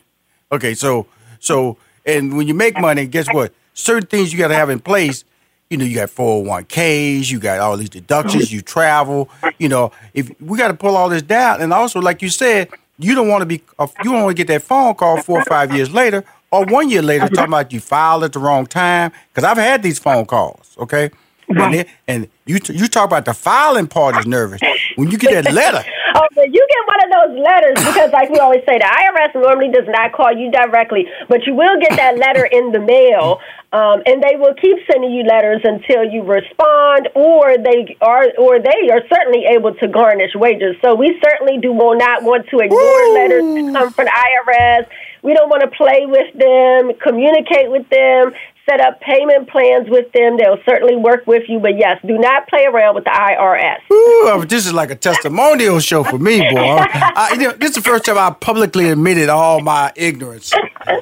Okay, 0.52 0.74
so 0.74 1.06
so 1.39 1.78
and 2.06 2.36
when 2.36 2.48
you 2.48 2.54
make 2.54 2.80
money, 2.80 3.06
guess 3.06 3.28
what? 3.32 3.54
Certain 3.74 4.08
things 4.08 4.34
you 4.34 4.39
got 4.39 4.50
to 4.50 4.56
have 4.56 4.69
in 4.69 4.80
place. 4.80 5.24
You 5.69 5.77
know, 5.77 5.86
you 5.86 5.95
got 5.95 6.10
401ks, 6.10 7.29
you 7.29 7.39
got 7.39 7.60
all 7.60 7.77
these 7.77 7.89
deductions, 7.89 8.51
you 8.51 8.62
travel. 8.62 9.29
You 9.60 9.69
know, 9.69 9.91
if 10.15 10.32
we 10.41 10.58
got 10.58 10.69
to 10.69 10.73
pull 10.73 10.95
all 10.97 11.10
this 11.10 11.21
down, 11.21 11.62
and 11.62 11.71
also 11.71 11.99
like 12.01 12.23
you 12.23 12.29
said, 12.29 12.69
you 12.97 13.13
don't 13.13 13.27
want 13.27 13.43
to 13.43 13.45
be, 13.45 13.62
uh, 13.77 13.86
you 14.03 14.12
don't 14.12 14.23
want 14.23 14.36
to 14.36 14.43
get 14.43 14.47
that 14.51 14.63
phone 14.63 14.95
call 14.95 15.21
four 15.21 15.39
or 15.41 15.45
five 15.45 15.71
years 15.73 15.91
later. 15.91 16.23
or 16.51 16.65
one 16.65 16.89
year 16.89 17.03
later 17.03 17.27
talking 17.27 17.43
about 17.53 17.71
you 17.71 17.79
filed 17.79 18.23
at 18.23 18.34
the 18.34 18.39
wrong 18.39 18.65
time. 18.65 19.12
Because 19.32 19.43
I've 19.43 19.58
had 19.58 19.84
these 19.84 19.99
phone 19.99 20.25
calls, 20.25 20.75
okay? 20.79 21.12
And, 21.49 21.73
then, 21.73 21.85
and 22.07 22.27
you 22.45 22.59
you 22.69 22.88
talk 22.88 23.05
about 23.05 23.25
the 23.25 23.33
filing 23.33 23.88
part 23.88 24.17
is 24.17 24.27
nervous. 24.27 24.62
When 24.95 25.09
you 25.09 25.17
get 25.17 25.43
that 25.43 25.51
letter, 25.51 25.83
oh, 26.15 26.27
but 26.35 26.53
you 26.53 26.67
get 26.69 26.88
one 26.88 27.01
of 27.03 27.09
those 27.09 27.43
letters 27.43 27.85
because, 27.85 28.12
like 28.12 28.29
we 28.29 28.38
always 28.38 28.62
say, 28.67 28.77
the 28.77 28.85
IRS 28.85 29.33
normally 29.33 29.71
does 29.71 29.88
not 29.88 30.13
call 30.13 30.31
you 30.31 30.51
directly, 30.51 31.07
but 31.27 31.45
you 31.47 31.55
will 31.55 31.79
get 31.79 31.95
that 31.97 32.17
letter 32.17 32.45
in 32.45 32.71
the 32.71 32.79
mail, 32.79 33.39
um, 33.73 34.01
and 34.05 34.21
they 34.21 34.35
will 34.38 34.53
keep 34.53 34.77
sending 34.91 35.12
you 35.12 35.23
letters 35.23 35.62
until 35.63 36.03
you 36.03 36.21
respond, 36.23 37.09
or 37.15 37.57
they 37.57 37.97
are, 38.01 38.27
or 38.38 38.59
they 38.59 38.89
are 38.91 39.01
certainly 39.09 39.45
able 39.49 39.73
to 39.75 39.88
garnish 39.88 40.35
wages. 40.35 40.75
So 40.81 40.93
we 40.93 41.19
certainly 41.23 41.57
do 41.57 41.73
will 41.73 41.97
not 41.97 42.23
want 42.23 42.47
to 42.49 42.59
ignore 42.59 42.79
Ooh. 42.79 43.13
letters 43.13 43.43
that 43.43 43.73
come 43.73 43.93
from 43.93 44.05
the 44.05 44.13
IRS. 44.13 44.88
We 45.21 45.33
don't 45.33 45.49
want 45.49 45.63
to 45.63 45.71
play 45.75 46.05
with 46.05 46.31
them, 46.38 46.93
communicate 47.03 47.69
with 47.69 47.89
them, 47.89 48.31
set 48.69 48.82
up 48.82 48.99
payment 49.01 49.49
plans 49.49 49.89
with 49.89 50.12
them. 50.12 50.38
They'll 50.38 50.62
certainly 50.67 50.95
work 50.95 51.25
with 51.25 51.43
you, 51.47 51.60
but 51.60 51.77
yes, 51.77 51.99
do 52.05 52.17
not 52.17 52.47
play 52.47 52.65
around 52.65 52.95
with 52.95 53.03
the 53.03 53.10
IRS. 53.10 53.79
Ooh, 53.91 54.45
this 54.45 54.65
is 54.65 54.73
like 54.73 54.91
a 54.91 54.95
testimonial 54.95 55.79
show 55.79 56.03
for 56.03 56.19
me, 56.19 56.39
boy. 56.39 56.77
I, 56.79 57.32
you 57.34 57.47
know, 57.47 57.53
this 57.53 57.71
is 57.71 57.75
the 57.77 57.82
first 57.82 58.05
time 58.05 58.17
I 58.17 58.32
publicly 58.32 58.89
admitted 58.89 59.29
all 59.29 59.62
my 59.62 59.91
ignorance 59.95 60.53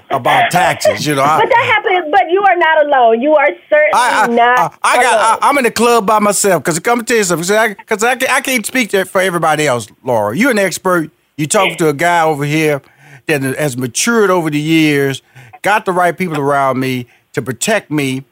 about 0.09 0.51
taxes. 0.51 1.05
You 1.05 1.15
know, 1.15 1.23
I, 1.23 1.41
but 1.41 1.49
that 1.49 1.83
happens. 1.85 2.11
But 2.11 2.29
you 2.29 2.41
are 2.41 2.55
not 2.55 2.85
alone. 2.85 3.21
You 3.21 3.35
are 3.35 3.49
certainly 3.69 3.91
I, 3.93 4.23
I, 4.23 4.27
not. 4.27 4.79
I, 4.83 5.01
got. 5.01 5.43
I, 5.43 5.49
am 5.49 5.57
in 5.57 5.63
the 5.65 5.71
club 5.71 6.05
by 6.05 6.19
myself 6.19 6.63
because 6.63 6.79
come 6.79 7.03
tell 7.03 7.17
you 7.17 7.23
something. 7.23 7.75
Because 7.77 8.03
I, 8.03 8.11
I, 8.11 8.41
can't 8.41 8.65
speak 8.65 8.91
for 9.07 9.21
everybody 9.21 9.67
else, 9.67 9.87
Laura. 10.03 10.35
You're 10.35 10.51
an 10.51 10.59
expert. 10.59 11.11
You 11.35 11.47
talk 11.47 11.77
to 11.77 11.89
a 11.89 11.93
guy 11.93 12.23
over 12.23 12.45
here 12.45 12.81
that 13.27 13.41
has 13.43 13.77
matured 13.77 14.31
over 14.31 14.49
the 14.49 14.59
years, 14.59 15.21
got 15.61 15.85
the 15.85 15.91
right 15.91 16.17
people 16.17 16.39
around 16.39 16.79
me 16.79 17.07
to 17.37 17.41
protect 17.41 17.89
me, 17.89 18.25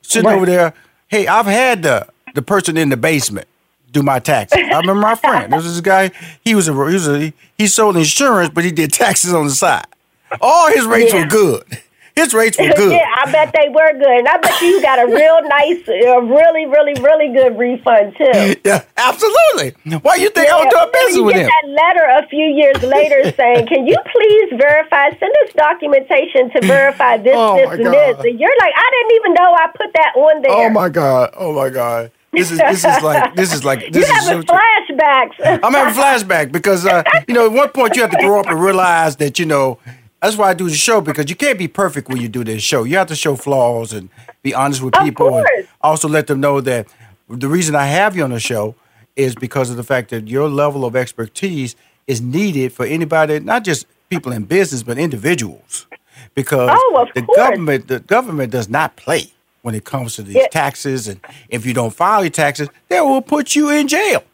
sitting 0.00 0.26
right. 0.26 0.36
over 0.36 0.46
there. 0.46 0.74
Hey, 1.06 1.26
I've 1.26 1.46
had 1.46 1.82
the 1.82 2.08
the 2.34 2.42
person 2.42 2.76
in 2.76 2.88
the 2.88 2.96
basement 2.96 3.46
do 3.90 4.02
my 4.02 4.18
taxes. 4.18 4.58
I 4.58 4.78
remember 4.78 5.02
my 5.02 5.14
friend. 5.14 5.52
There 5.52 5.58
was 5.58 5.70
this 5.70 5.80
guy. 5.80 6.10
He 6.44 6.54
was 6.54 6.68
a 6.68 6.72
he 6.72 6.94
was 6.94 7.08
a 7.08 7.32
he 7.56 7.66
sold 7.66 7.96
insurance, 7.96 8.50
but 8.52 8.64
he 8.64 8.72
did 8.72 8.92
taxes 8.92 9.32
on 9.32 9.44
the 9.44 9.52
side. 9.52 9.86
All 10.40 10.72
his 10.72 10.86
rates 10.86 11.12
yeah. 11.12 11.20
were 11.20 11.28
good. 11.28 11.64
His 12.16 12.34
rates 12.34 12.58
were 12.58 12.72
good. 12.76 12.92
yeah, 12.92 13.06
I 13.22 13.30
bet 13.30 13.54
they 13.54 13.68
were 13.68 13.92
good. 13.92 14.18
And 14.18 14.28
I 14.28 14.38
bet 14.38 14.60
you 14.60 14.80
got 14.82 14.98
a 14.98 15.06
real 15.06 15.42
nice, 15.48 15.88
a 15.88 16.20
really, 16.22 16.66
really, 16.66 16.94
really 17.00 17.32
good 17.34 17.58
refund 17.58 18.16
too. 18.16 18.54
Yeah, 18.64 18.84
absolutely. 18.96 19.74
Why 20.00 20.16
you 20.16 20.30
think 20.30 20.48
yeah, 20.48 20.56
I'm 20.56 20.68
doing 20.68 20.90
business 20.92 21.22
with 21.22 21.36
him? 21.36 21.50
Letter 21.72 22.04
a 22.04 22.26
few 22.28 22.44
years 22.44 22.82
later 22.82 23.32
saying, 23.36 23.66
"Can 23.66 23.86
you 23.86 23.96
please 24.12 24.48
verify? 24.56 25.10
Send 25.10 25.32
us 25.44 25.52
documentation 25.54 26.50
to 26.50 26.60
verify 26.66 27.16
this, 27.16 27.34
oh 27.36 27.56
this, 27.56 27.70
and 27.70 27.86
this." 27.86 28.18
And 28.20 28.38
you're 28.38 28.58
like, 28.60 28.74
"I 28.76 28.88
didn't 28.92 29.16
even 29.16 29.34
know 29.34 29.54
I 29.54 29.66
put 29.74 29.92
that 29.94 30.12
on 30.16 30.42
there." 30.42 30.52
Oh 30.52 30.70
my 30.70 30.88
God! 30.88 31.30
Oh 31.36 31.52
my 31.52 31.70
God! 31.70 32.10
This 32.32 32.50
is 32.50 32.58
this 32.58 32.84
is 32.84 33.02
like 33.02 33.34
this 33.34 33.52
is 33.52 33.64
like 33.64 33.80
this 33.92 34.08
you 34.08 34.14
is 34.14 34.26
having 34.26 34.46
so 34.46 34.54
flashbacks. 34.54 35.60
I'm 35.62 35.72
having 35.72 35.94
flashback 35.94 36.52
because 36.52 36.86
uh, 36.86 37.02
you 37.28 37.34
know 37.34 37.46
at 37.46 37.52
one 37.52 37.68
point 37.70 37.96
you 37.96 38.02
have 38.02 38.10
to 38.10 38.18
grow 38.18 38.40
up 38.40 38.46
and 38.46 38.60
realize 38.60 39.16
that 39.16 39.38
you 39.38 39.46
know 39.46 39.78
that's 40.22 40.36
why 40.36 40.50
I 40.50 40.54
do 40.54 40.68
the 40.70 40.76
show 40.76 41.00
because 41.00 41.28
you 41.28 41.36
can't 41.36 41.58
be 41.58 41.68
perfect 41.68 42.08
when 42.08 42.18
you 42.18 42.28
do 42.28 42.42
this 42.44 42.62
show. 42.62 42.84
You 42.84 42.96
have 42.96 43.08
to 43.08 43.16
show 43.16 43.36
flaws 43.36 43.92
and 43.92 44.08
be 44.42 44.54
honest 44.54 44.80
with 44.80 44.94
people, 44.94 45.38
and 45.38 45.68
also 45.82 46.08
let 46.08 46.26
them 46.26 46.40
know 46.40 46.60
that 46.62 46.86
the 47.28 47.48
reason 47.48 47.74
I 47.74 47.86
have 47.86 48.16
you 48.16 48.24
on 48.24 48.30
the 48.30 48.40
show 48.40 48.76
is 49.16 49.34
because 49.34 49.70
of 49.70 49.76
the 49.76 49.84
fact 49.84 50.10
that 50.10 50.28
your 50.28 50.48
level 50.48 50.84
of 50.84 50.96
expertise 50.96 51.76
is 52.06 52.20
needed 52.20 52.72
for 52.72 52.86
anybody, 52.86 53.40
not 53.40 53.64
just 53.64 53.86
people 54.08 54.32
in 54.32 54.44
business, 54.44 54.82
but 54.82 54.98
individuals. 54.98 55.86
Because 56.34 56.70
oh, 56.72 57.06
the 57.14 57.22
course. 57.22 57.36
government, 57.36 57.88
the 57.88 58.00
government 58.00 58.52
does 58.52 58.68
not 58.68 58.96
play 58.96 59.32
when 59.62 59.74
it 59.74 59.84
comes 59.84 60.16
to 60.16 60.22
these 60.22 60.46
taxes, 60.50 61.08
and 61.08 61.20
if 61.48 61.64
you 61.64 61.72
don't 61.72 61.94
file 61.94 62.22
your 62.22 62.30
taxes, 62.30 62.68
they 62.88 63.00
will 63.00 63.22
put 63.22 63.54
you 63.54 63.70
in 63.70 63.86
jail. 63.86 64.24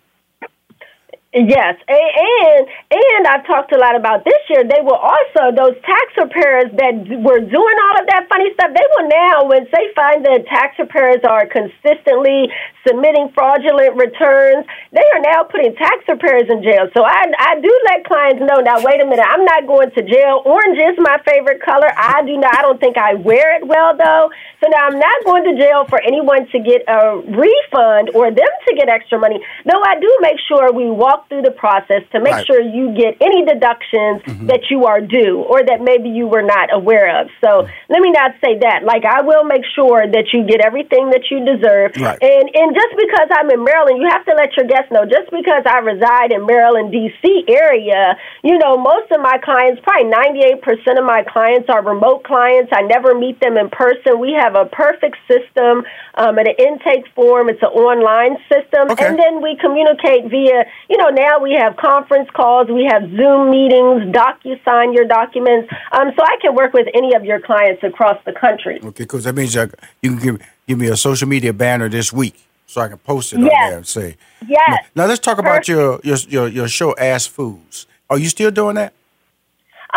Yes, 1.38 1.79
and 1.87 2.66
and 2.90 3.22
I've 3.31 3.46
talked 3.46 3.70
a 3.70 3.79
lot 3.79 3.94
about 3.94 4.27
this 4.27 4.42
year. 4.51 4.66
They 4.66 4.83
will 4.83 4.98
also 4.98 5.55
those 5.55 5.79
tax 5.87 6.11
preparers 6.18 6.66
that 6.74 6.98
were 7.22 7.38
doing 7.38 7.77
all 7.87 7.96
of 8.03 8.11
that 8.11 8.27
funny 8.27 8.51
stuff. 8.59 8.74
They 8.74 8.88
will 8.98 9.07
now, 9.07 9.46
when 9.46 9.62
they 9.70 9.87
find 9.94 10.27
that 10.27 10.51
tax 10.51 10.74
preparers 10.74 11.22
are 11.22 11.46
consistently 11.46 12.51
submitting 12.83 13.31
fraudulent 13.38 13.94
returns, 13.94 14.66
they 14.90 15.07
are 15.14 15.22
now 15.22 15.46
putting 15.46 15.79
tax 15.79 16.03
preparers 16.11 16.51
in 16.51 16.59
jail. 16.66 16.90
So 16.90 17.07
I 17.07 17.31
I 17.38 17.62
do 17.62 17.70
let 17.94 18.03
clients 18.03 18.42
know. 18.42 18.59
Now 18.59 18.83
wait 18.83 18.98
a 18.98 19.07
minute, 19.07 19.22
I'm 19.22 19.46
not 19.46 19.62
going 19.70 19.94
to 19.94 20.03
jail. 20.03 20.42
Orange 20.42 20.83
is 20.83 20.98
my 20.98 21.22
favorite 21.22 21.62
color. 21.62 21.87
I 21.94 22.27
do 22.27 22.35
not. 22.35 22.51
I 22.51 22.66
don't 22.66 22.83
think 22.83 22.98
I 22.98 23.14
wear 23.14 23.55
it 23.55 23.62
well 23.62 23.94
though. 23.94 24.27
So 24.59 24.66
now 24.74 24.90
I'm 24.90 24.98
not 24.98 25.18
going 25.22 25.46
to 25.46 25.55
jail 25.55 25.87
for 25.87 26.03
anyone 26.03 26.51
to 26.51 26.59
get 26.59 26.83
a 26.90 27.14
refund 27.31 28.11
or 28.11 28.35
them 28.35 28.51
to 28.66 28.70
get 28.74 28.90
extra 28.90 29.22
money. 29.22 29.38
Though 29.62 29.83
I 29.87 30.01
do 30.03 30.11
make 30.18 30.42
sure 30.51 30.72
we 30.74 30.90
walk 30.90 31.27
through 31.28 31.42
the 31.42 31.52
process 31.52 32.02
to 32.12 32.20
make 32.20 32.32
right. 32.32 32.46
sure 32.46 32.60
you 32.60 32.94
get 32.96 33.16
any 33.20 33.44
deductions 33.44 34.24
mm-hmm. 34.24 34.46
that 34.46 34.70
you 34.70 34.84
are 34.84 35.00
due 35.00 35.44
or 35.44 35.62
that 35.62 35.80
maybe 35.80 36.08
you 36.08 36.26
were 36.26 36.42
not 36.42 36.72
aware 36.72 37.20
of. 37.20 37.28
So 37.40 37.62
mm-hmm. 37.62 37.92
let 37.92 38.00
me 38.00 38.10
not 38.10 38.32
say 38.40 38.58
that. 38.60 38.84
Like 38.84 39.04
I 39.04 39.22
will 39.22 39.44
make 39.44 39.64
sure 39.74 40.06
that 40.06 40.32
you 40.32 40.44
get 40.46 40.64
everything 40.64 41.10
that 41.10 41.28
you 41.30 41.44
deserve. 41.44 41.96
Right. 42.00 42.18
And 42.20 42.46
and 42.48 42.74
just 42.74 42.92
because 42.96 43.28
I'm 43.30 43.50
in 43.50 43.62
Maryland, 43.64 44.00
you 44.00 44.08
have 44.10 44.24
to 44.24 44.34
let 44.34 44.56
your 44.56 44.66
guests 44.66 44.90
know. 44.90 45.04
Just 45.04 45.30
because 45.30 45.62
I 45.66 45.78
reside 45.84 46.32
in 46.32 46.46
Maryland, 46.46 46.92
D.C. 46.92 47.44
area, 47.48 48.16
you 48.42 48.58
know, 48.58 48.76
most 48.76 49.12
of 49.12 49.20
my 49.20 49.38
clients, 49.44 49.80
probably 49.84 50.10
98% 50.10 50.62
of 50.98 51.04
my 51.04 51.24
clients 51.28 51.68
are 51.68 51.84
remote 51.84 52.24
clients. 52.24 52.72
I 52.72 52.82
never 52.82 53.14
meet 53.14 53.40
them 53.40 53.56
in 53.56 53.68
person. 53.70 54.18
We 54.18 54.32
have 54.32 54.56
a 54.56 54.66
perfect 54.66 55.16
system 55.28 55.84
um, 56.14 56.38
and 56.38 56.48
an 56.48 56.56
intake 56.58 57.06
form. 57.14 57.48
It's 57.48 57.62
an 57.62 57.74
online 57.74 58.36
system, 58.48 58.90
okay. 58.90 59.06
and 59.06 59.18
then 59.18 59.42
we 59.42 59.56
communicate 59.60 60.30
via. 60.30 60.64
You 60.88 60.96
know, 60.96 61.07
now 61.08 61.38
we 61.40 61.52
have 61.52 61.76
conference 61.76 62.28
calls, 62.34 62.68
we 62.68 62.84
have 62.90 63.02
Zoom 63.02 63.50
meetings, 63.50 64.14
DocuSign 64.14 64.94
your 64.94 65.06
documents, 65.06 65.68
um, 65.92 66.12
so 66.16 66.24
I 66.24 66.36
can 66.40 66.54
work 66.54 66.72
with 66.72 66.86
any 66.94 67.14
of 67.14 67.24
your 67.24 67.40
clients 67.40 67.82
across 67.82 68.22
the 68.24 68.32
country. 68.32 68.80
Okay, 68.82 69.04
because 69.04 69.24
that 69.24 69.34
means 69.34 69.54
you 69.54 69.68
can 70.02 70.18
give 70.18 70.40
give 70.66 70.78
me 70.78 70.88
a 70.88 70.96
social 70.96 71.28
media 71.28 71.52
banner 71.52 71.88
this 71.88 72.12
week 72.12 72.36
so 72.66 72.80
I 72.80 72.88
can 72.88 72.98
post 72.98 73.32
it 73.32 73.40
yes. 73.40 73.50
on 73.50 73.68
there 73.70 73.76
and 73.78 73.86
say. 73.86 74.16
Yes. 74.46 74.68
Now, 74.94 75.02
now 75.02 75.08
let's 75.08 75.20
talk 75.20 75.38
about 75.38 75.66
your, 75.66 76.00
your 76.04 76.16
your 76.28 76.48
your 76.48 76.68
show, 76.68 76.94
Ask 76.96 77.34
Foos. 77.34 77.86
Are 78.10 78.18
you 78.18 78.28
still 78.28 78.50
doing 78.50 78.76
that? 78.76 78.92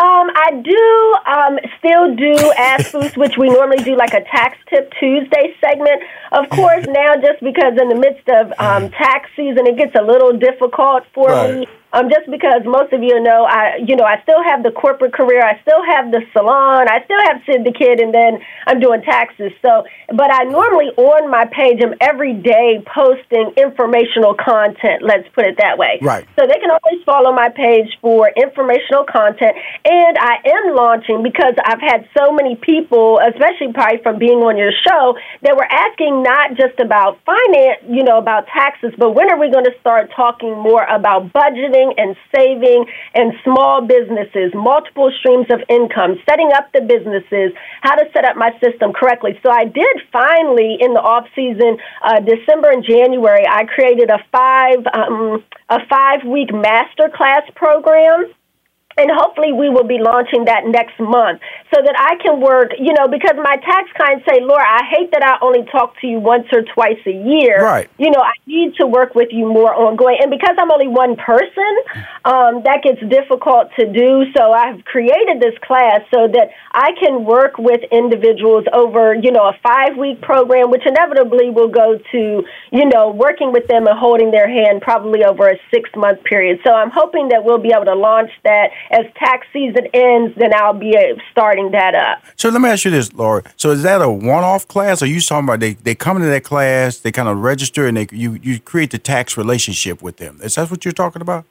Um, 0.02 0.30
I 0.34 0.50
do 0.64 1.14
um, 1.30 1.58
still 1.78 2.16
do 2.16 2.34
Ask 2.58 2.90
Foos, 2.90 3.16
which 3.22 3.38
we 3.38 3.48
normally 3.48 3.84
do 3.84 3.96
like 3.96 4.14
a 4.14 4.24
Tax 4.24 4.58
Tip 4.68 4.92
Tuesday 4.98 5.54
segment. 5.60 6.02
Of 6.32 6.48
course, 6.50 6.86
now 6.88 7.14
just 7.14 7.40
because 7.40 7.74
in 7.80 7.88
the 7.88 7.94
midst 7.94 8.28
of 8.28 8.52
um, 8.58 8.90
tax 8.90 9.30
season, 9.36 9.64
it 9.68 9.76
gets 9.76 9.94
a 9.94 10.02
little 10.02 10.36
difficult 10.36 11.04
for 11.14 11.28
right. 11.28 11.60
me 11.60 11.66
um, 11.92 12.08
just 12.08 12.30
because 12.30 12.64
most 12.64 12.92
of 12.92 13.02
you 13.02 13.20
know, 13.20 13.44
I 13.44 13.76
you 13.84 13.96
know 13.96 14.04
I 14.04 14.20
still 14.22 14.42
have 14.42 14.62
the 14.62 14.72
corporate 14.72 15.12
career, 15.12 15.42
I 15.44 15.60
still 15.60 15.84
have 15.84 16.10
the 16.10 16.24
salon, 16.32 16.88
I 16.88 17.04
still 17.04 17.20
have 17.28 17.42
Sid 17.44 17.64
the 17.64 17.72
Kid, 17.72 18.00
and 18.00 18.14
then 18.14 18.40
I'm 18.66 18.80
doing 18.80 19.02
taxes. 19.02 19.52
So, 19.60 19.84
but 20.08 20.32
I 20.32 20.44
normally 20.44 20.88
on 20.96 21.30
my 21.30 21.44
page 21.44 21.82
am 21.82 21.94
every 22.00 22.32
day 22.32 22.82
posting 22.86 23.52
informational 23.56 24.34
content. 24.34 25.02
Let's 25.02 25.28
put 25.34 25.44
it 25.44 25.58
that 25.58 25.76
way. 25.76 25.98
Right. 26.00 26.26
So 26.38 26.46
they 26.46 26.58
can 26.58 26.70
always 26.70 27.04
follow 27.04 27.32
my 27.32 27.50
page 27.50 27.92
for 28.00 28.32
informational 28.36 29.04
content, 29.04 29.52
and 29.84 30.16
I 30.16 30.40
am 30.48 30.74
launching 30.74 31.22
because 31.22 31.54
I've 31.64 31.80
had 31.80 32.08
so 32.16 32.32
many 32.32 32.56
people, 32.56 33.20
especially 33.20 33.72
probably 33.72 34.00
from 34.02 34.18
being 34.18 34.40
on 34.40 34.56
your 34.56 34.72
show, 34.80 35.16
that 35.42 35.56
were 35.56 35.68
asking 35.68 36.22
not 36.22 36.56
just 36.56 36.80
about 36.80 37.20
finance, 37.26 37.84
you 37.84 38.02
know, 38.02 38.16
about 38.16 38.46
taxes, 38.48 38.92
but 38.96 39.12
when 39.12 39.30
are 39.30 39.38
we 39.38 39.50
going 39.50 39.64
to 39.64 39.76
start 39.80 40.10
talking 40.16 40.56
more 40.56 40.84
about 40.84 41.32
budgeting? 41.32 41.81
And 41.96 42.14
saving 42.34 42.86
and 43.14 43.32
small 43.42 43.82
businesses, 43.82 44.52
multiple 44.54 45.10
streams 45.18 45.46
of 45.50 45.60
income, 45.68 46.20
setting 46.28 46.50
up 46.54 46.70
the 46.72 46.82
businesses, 46.82 47.50
how 47.80 47.94
to 47.96 48.04
set 48.12 48.24
up 48.24 48.36
my 48.36 48.50
system 48.62 48.92
correctly. 48.92 49.38
So 49.42 49.50
I 49.50 49.64
did 49.64 49.96
finally 50.12 50.78
in 50.78 50.94
the 50.94 51.00
off 51.00 51.26
season, 51.34 51.78
uh, 52.04 52.20
December 52.20 52.70
and 52.70 52.84
January, 52.84 53.44
I 53.48 53.64
created 53.64 54.10
a 54.10 54.20
five 54.30 54.84
um, 54.92 55.42
a 55.68 55.78
five 55.88 56.20
week 56.26 56.52
master 56.52 57.10
class 57.14 57.42
program 57.56 58.30
and 58.96 59.10
hopefully 59.10 59.52
we 59.52 59.68
will 59.68 59.86
be 59.86 59.98
launching 59.98 60.44
that 60.44 60.66
next 60.66 60.98
month 61.00 61.40
so 61.72 61.80
that 61.80 61.96
I 61.96 62.20
can 62.22 62.40
work, 62.40 62.72
you 62.78 62.92
know, 62.92 63.08
because 63.08 63.36
my 63.36 63.56
tax 63.64 63.88
clients 63.96 64.24
say, 64.28 64.40
Laura, 64.40 64.64
I 64.64 64.84
hate 64.90 65.10
that 65.12 65.24
I 65.24 65.38
only 65.40 65.64
talk 65.70 65.98
to 66.00 66.06
you 66.06 66.20
once 66.20 66.46
or 66.52 66.62
twice 66.62 67.00
a 67.06 67.12
year. 67.12 67.64
Right. 67.64 67.88
You 67.98 68.10
know, 68.10 68.20
I 68.20 68.32
need 68.46 68.74
to 68.80 68.86
work 68.86 69.14
with 69.14 69.28
you 69.32 69.48
more 69.48 69.74
ongoing. 69.74 70.18
And 70.20 70.30
because 70.30 70.56
I'm 70.58 70.70
only 70.70 70.88
one 70.88 71.16
person, 71.16 71.72
um, 72.24 72.62
that 72.64 72.82
gets 72.84 73.00
difficult 73.08 73.72
to 73.78 73.90
do. 73.90 74.28
So 74.36 74.52
I've 74.52 74.84
created 74.84 75.40
this 75.40 75.56
class 75.64 76.00
so 76.12 76.28
that 76.28 76.50
I 76.72 76.92
can 77.00 77.24
work 77.24 77.56
with 77.58 77.80
individuals 77.90 78.64
over, 78.72 79.14
you 79.14 79.32
know, 79.32 79.48
a 79.48 79.56
five 79.62 79.96
week 79.96 80.20
program, 80.20 80.70
which 80.70 80.84
inevitably 80.86 81.50
will 81.50 81.68
go 81.68 81.98
to, 82.12 82.44
you 82.70 82.86
know, 82.88 83.10
working 83.10 83.52
with 83.52 83.66
them 83.68 83.86
and 83.86 83.98
holding 83.98 84.30
their 84.30 84.48
hand 84.48 84.82
probably 84.82 85.24
over 85.24 85.48
a 85.48 85.56
six 85.72 85.88
month 85.96 86.22
period. 86.24 86.60
So 86.64 86.72
I'm 86.72 86.90
hoping 86.90 87.28
that 87.30 87.44
we'll 87.44 87.62
be 87.62 87.72
able 87.74 87.86
to 87.86 87.94
launch 87.94 88.30
that 88.44 88.70
as 88.90 89.06
tax 89.16 89.46
season 89.52 89.86
ends, 89.94 90.34
then 90.36 90.54
I'll 90.54 90.72
be 90.72 90.96
uh, 90.96 91.20
starting 91.30 91.70
that 91.72 91.94
up. 91.94 92.22
So 92.36 92.48
let 92.48 92.60
me 92.60 92.68
ask 92.68 92.84
you 92.84 92.90
this, 92.90 93.12
Laura. 93.12 93.42
So 93.56 93.70
is 93.70 93.82
that 93.82 94.02
a 94.02 94.10
one-off 94.10 94.68
class, 94.68 95.02
or 95.02 95.06
you 95.06 95.20
talking 95.20 95.48
about 95.48 95.60
they, 95.60 95.74
they 95.74 95.94
come 95.94 96.16
into 96.16 96.28
that 96.28 96.44
class, 96.44 96.98
they 96.98 97.12
kind 97.12 97.28
of 97.28 97.38
register, 97.38 97.86
and 97.86 97.96
they 97.96 98.06
you 98.10 98.38
you 98.42 98.60
create 98.60 98.90
the 98.90 98.98
tax 98.98 99.36
relationship 99.36 100.02
with 100.02 100.16
them? 100.16 100.40
Is 100.42 100.56
that 100.56 100.70
what 100.70 100.84
you're 100.84 100.92
talking 100.92 101.22
about? 101.22 101.44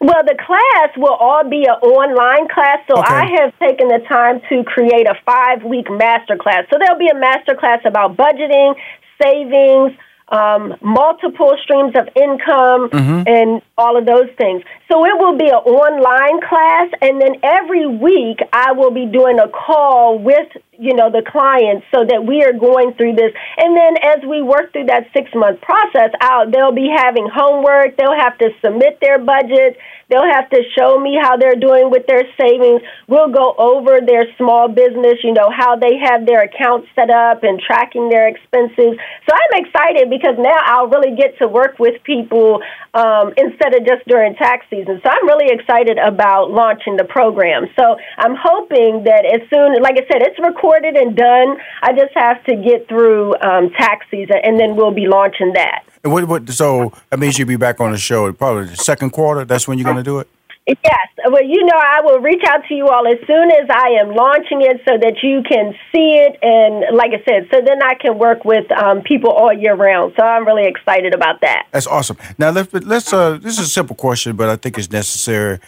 Well, 0.00 0.22
the 0.24 0.36
class 0.36 0.90
will 0.96 1.14
all 1.14 1.48
be 1.48 1.64
an 1.64 1.80
online 1.80 2.48
class, 2.48 2.78
so 2.88 2.98
okay. 2.98 3.14
I 3.14 3.26
have 3.40 3.58
taken 3.58 3.88
the 3.88 4.04
time 4.08 4.40
to 4.48 4.64
create 4.64 5.06
a 5.06 5.14
five 5.24 5.62
week 5.62 5.86
master 5.90 6.36
class. 6.36 6.64
So 6.70 6.78
there'll 6.78 6.98
be 6.98 7.08
a 7.08 7.18
master 7.18 7.54
class 7.54 7.80
about 7.84 8.16
budgeting, 8.16 8.74
savings, 9.22 9.96
um, 10.28 10.74
multiple 10.80 11.54
streams 11.62 11.94
of 11.96 12.08
income, 12.16 12.88
mm-hmm. 12.90 13.22
and 13.26 13.62
all 13.76 13.96
of 13.96 14.06
those 14.06 14.28
things. 14.38 14.62
So 14.90 15.04
it 15.04 15.18
will 15.18 15.36
be 15.36 15.46
an 15.46 15.62
online 15.64 16.40
class, 16.48 16.88
and 17.02 17.20
then 17.20 17.36
every 17.42 17.86
week 17.86 18.38
I 18.52 18.72
will 18.72 18.90
be 18.90 19.06
doing 19.06 19.38
a 19.38 19.48
call 19.48 20.18
with 20.18 20.48
you 20.78 20.94
know 20.94 21.10
the 21.10 21.22
clients 21.22 21.86
so 21.94 22.04
that 22.04 22.24
we 22.24 22.42
are 22.42 22.52
going 22.52 22.94
through 22.94 23.14
this. 23.14 23.32
And 23.58 23.76
then 23.76 23.94
as 24.02 24.24
we 24.28 24.42
work 24.42 24.72
through 24.72 24.86
that 24.86 25.08
six 25.12 25.30
month 25.34 25.60
process 25.60 26.10
out 26.20 26.52
they'll 26.52 26.74
be 26.74 26.90
having 26.94 27.28
homework. 27.32 27.96
They'll 27.96 28.18
have 28.18 28.38
to 28.38 28.50
submit 28.64 28.98
their 29.00 29.18
budget. 29.18 29.78
They'll 30.10 30.30
have 30.30 30.50
to 30.50 30.60
show 30.76 31.00
me 31.00 31.16
how 31.20 31.36
they're 31.36 31.56
doing 31.56 31.90
with 31.90 32.06
their 32.06 32.24
savings. 32.38 32.82
We'll 33.08 33.32
go 33.32 33.54
over 33.56 34.00
their 34.04 34.26
small 34.36 34.68
business 34.68 35.14
you 35.22 35.32
know 35.32 35.50
how 35.50 35.76
they 35.76 35.96
have 36.02 36.26
their 36.26 36.42
accounts 36.42 36.88
set 36.94 37.10
up 37.10 37.42
and 37.42 37.60
tracking 37.60 38.08
their 38.08 38.28
expenses. 38.28 38.98
So 39.26 39.30
i'm 39.32 39.64
excited 39.64 40.10
because 40.10 40.36
now 40.38 40.56
i'll 40.64 40.88
really 40.88 41.16
get 41.16 41.38
to 41.38 41.48
work 41.48 41.78
with 41.78 42.02
people 42.04 42.62
um, 42.94 43.34
instead 43.36 43.74
of 43.74 43.86
just 43.86 44.06
during 44.06 44.34
tax 44.36 44.66
season. 44.70 45.00
So 45.02 45.10
i'm 45.10 45.26
really 45.26 45.52
excited 45.52 45.98
about 45.98 46.50
launching 46.50 46.96
the 46.96 47.04
program. 47.04 47.66
So 47.78 47.96
i'm 48.18 48.36
hoping 48.36 49.04
that 49.04 49.24
as 49.24 49.48
soon 49.48 49.80
like 49.82 49.96
i 49.96 50.04
said 50.10 50.22
it's 50.22 50.38
recorded 50.38 50.63
recorded 50.64 50.96
and 50.96 51.16
done. 51.16 51.56
I 51.82 51.92
just 51.92 52.14
have 52.14 52.42
to 52.44 52.56
get 52.56 52.88
through 52.88 53.34
um, 53.40 53.70
tax 53.70 54.06
season, 54.10 54.36
and 54.42 54.58
then 54.58 54.76
we'll 54.76 54.94
be 54.94 55.06
launching 55.06 55.52
that. 55.54 55.84
And 56.02 56.12
what, 56.12 56.26
what, 56.28 56.48
so 56.50 56.92
that 57.10 57.18
means 57.18 57.38
you'll 57.38 57.48
be 57.48 57.56
back 57.56 57.80
on 57.80 57.92
the 57.92 57.98
show 57.98 58.30
probably 58.32 58.66
the 58.66 58.76
second 58.76 59.10
quarter. 59.10 59.44
That's 59.44 59.66
when 59.68 59.78
you're 59.78 59.84
going 59.84 59.96
to 59.96 60.02
do 60.02 60.18
it. 60.18 60.28
Yes. 60.66 61.08
Well, 61.26 61.44
you 61.44 61.62
know, 61.62 61.76
I 61.76 62.00
will 62.02 62.20
reach 62.20 62.42
out 62.46 62.62
to 62.68 62.74
you 62.74 62.88
all 62.88 63.06
as 63.06 63.18
soon 63.26 63.50
as 63.50 63.68
I 63.68 63.98
am 64.00 64.14
launching 64.14 64.62
it 64.62 64.80
so 64.88 64.96
that 64.96 65.22
you 65.22 65.42
can 65.46 65.74
see 65.92 66.16
it. 66.16 66.38
And 66.40 66.96
like 66.96 67.10
I 67.12 67.22
said, 67.28 67.48
so 67.52 67.60
then 67.62 67.82
I 67.82 67.94
can 67.94 68.18
work 68.18 68.46
with 68.46 68.70
um, 68.72 69.02
people 69.02 69.30
all 69.30 69.52
year 69.52 69.74
round. 69.74 70.14
So 70.18 70.24
I'm 70.24 70.46
really 70.46 70.66
excited 70.66 71.14
about 71.14 71.42
that. 71.42 71.66
That's 71.72 71.86
awesome. 71.86 72.16
Now, 72.38 72.50
let's, 72.50 72.72
let's 72.72 73.12
uh, 73.12 73.36
this 73.36 73.58
is 73.58 73.66
a 73.66 73.70
simple 73.70 73.94
question, 73.94 74.36
but 74.36 74.48
I 74.48 74.56
think 74.56 74.78
it's 74.78 74.90
necessary. 74.90 75.60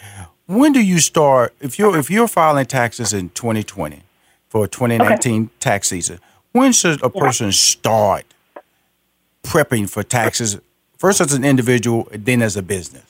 When 0.47 0.71
do 0.71 0.83
you 0.83 0.97
start, 0.97 1.53
if 1.61 1.77
you're, 1.77 1.95
if 1.97 2.09
you're 2.09 2.27
filing 2.27 2.65
taxes 2.65 3.13
in 3.13 3.29
2020, 3.29 4.01
for 4.49 4.67
2019 4.67 5.43
okay. 5.43 5.51
tax 5.59 5.89
season. 5.89 6.19
When 6.51 6.71
should 6.71 7.03
a 7.03 7.09
person 7.09 7.51
start 7.51 8.25
prepping 9.43 9.89
for 9.89 10.03
taxes, 10.03 10.59
first 10.97 11.21
as 11.21 11.33
an 11.33 11.43
individual, 11.43 12.07
then 12.11 12.41
as 12.41 12.57
a 12.57 12.63
business? 12.63 13.03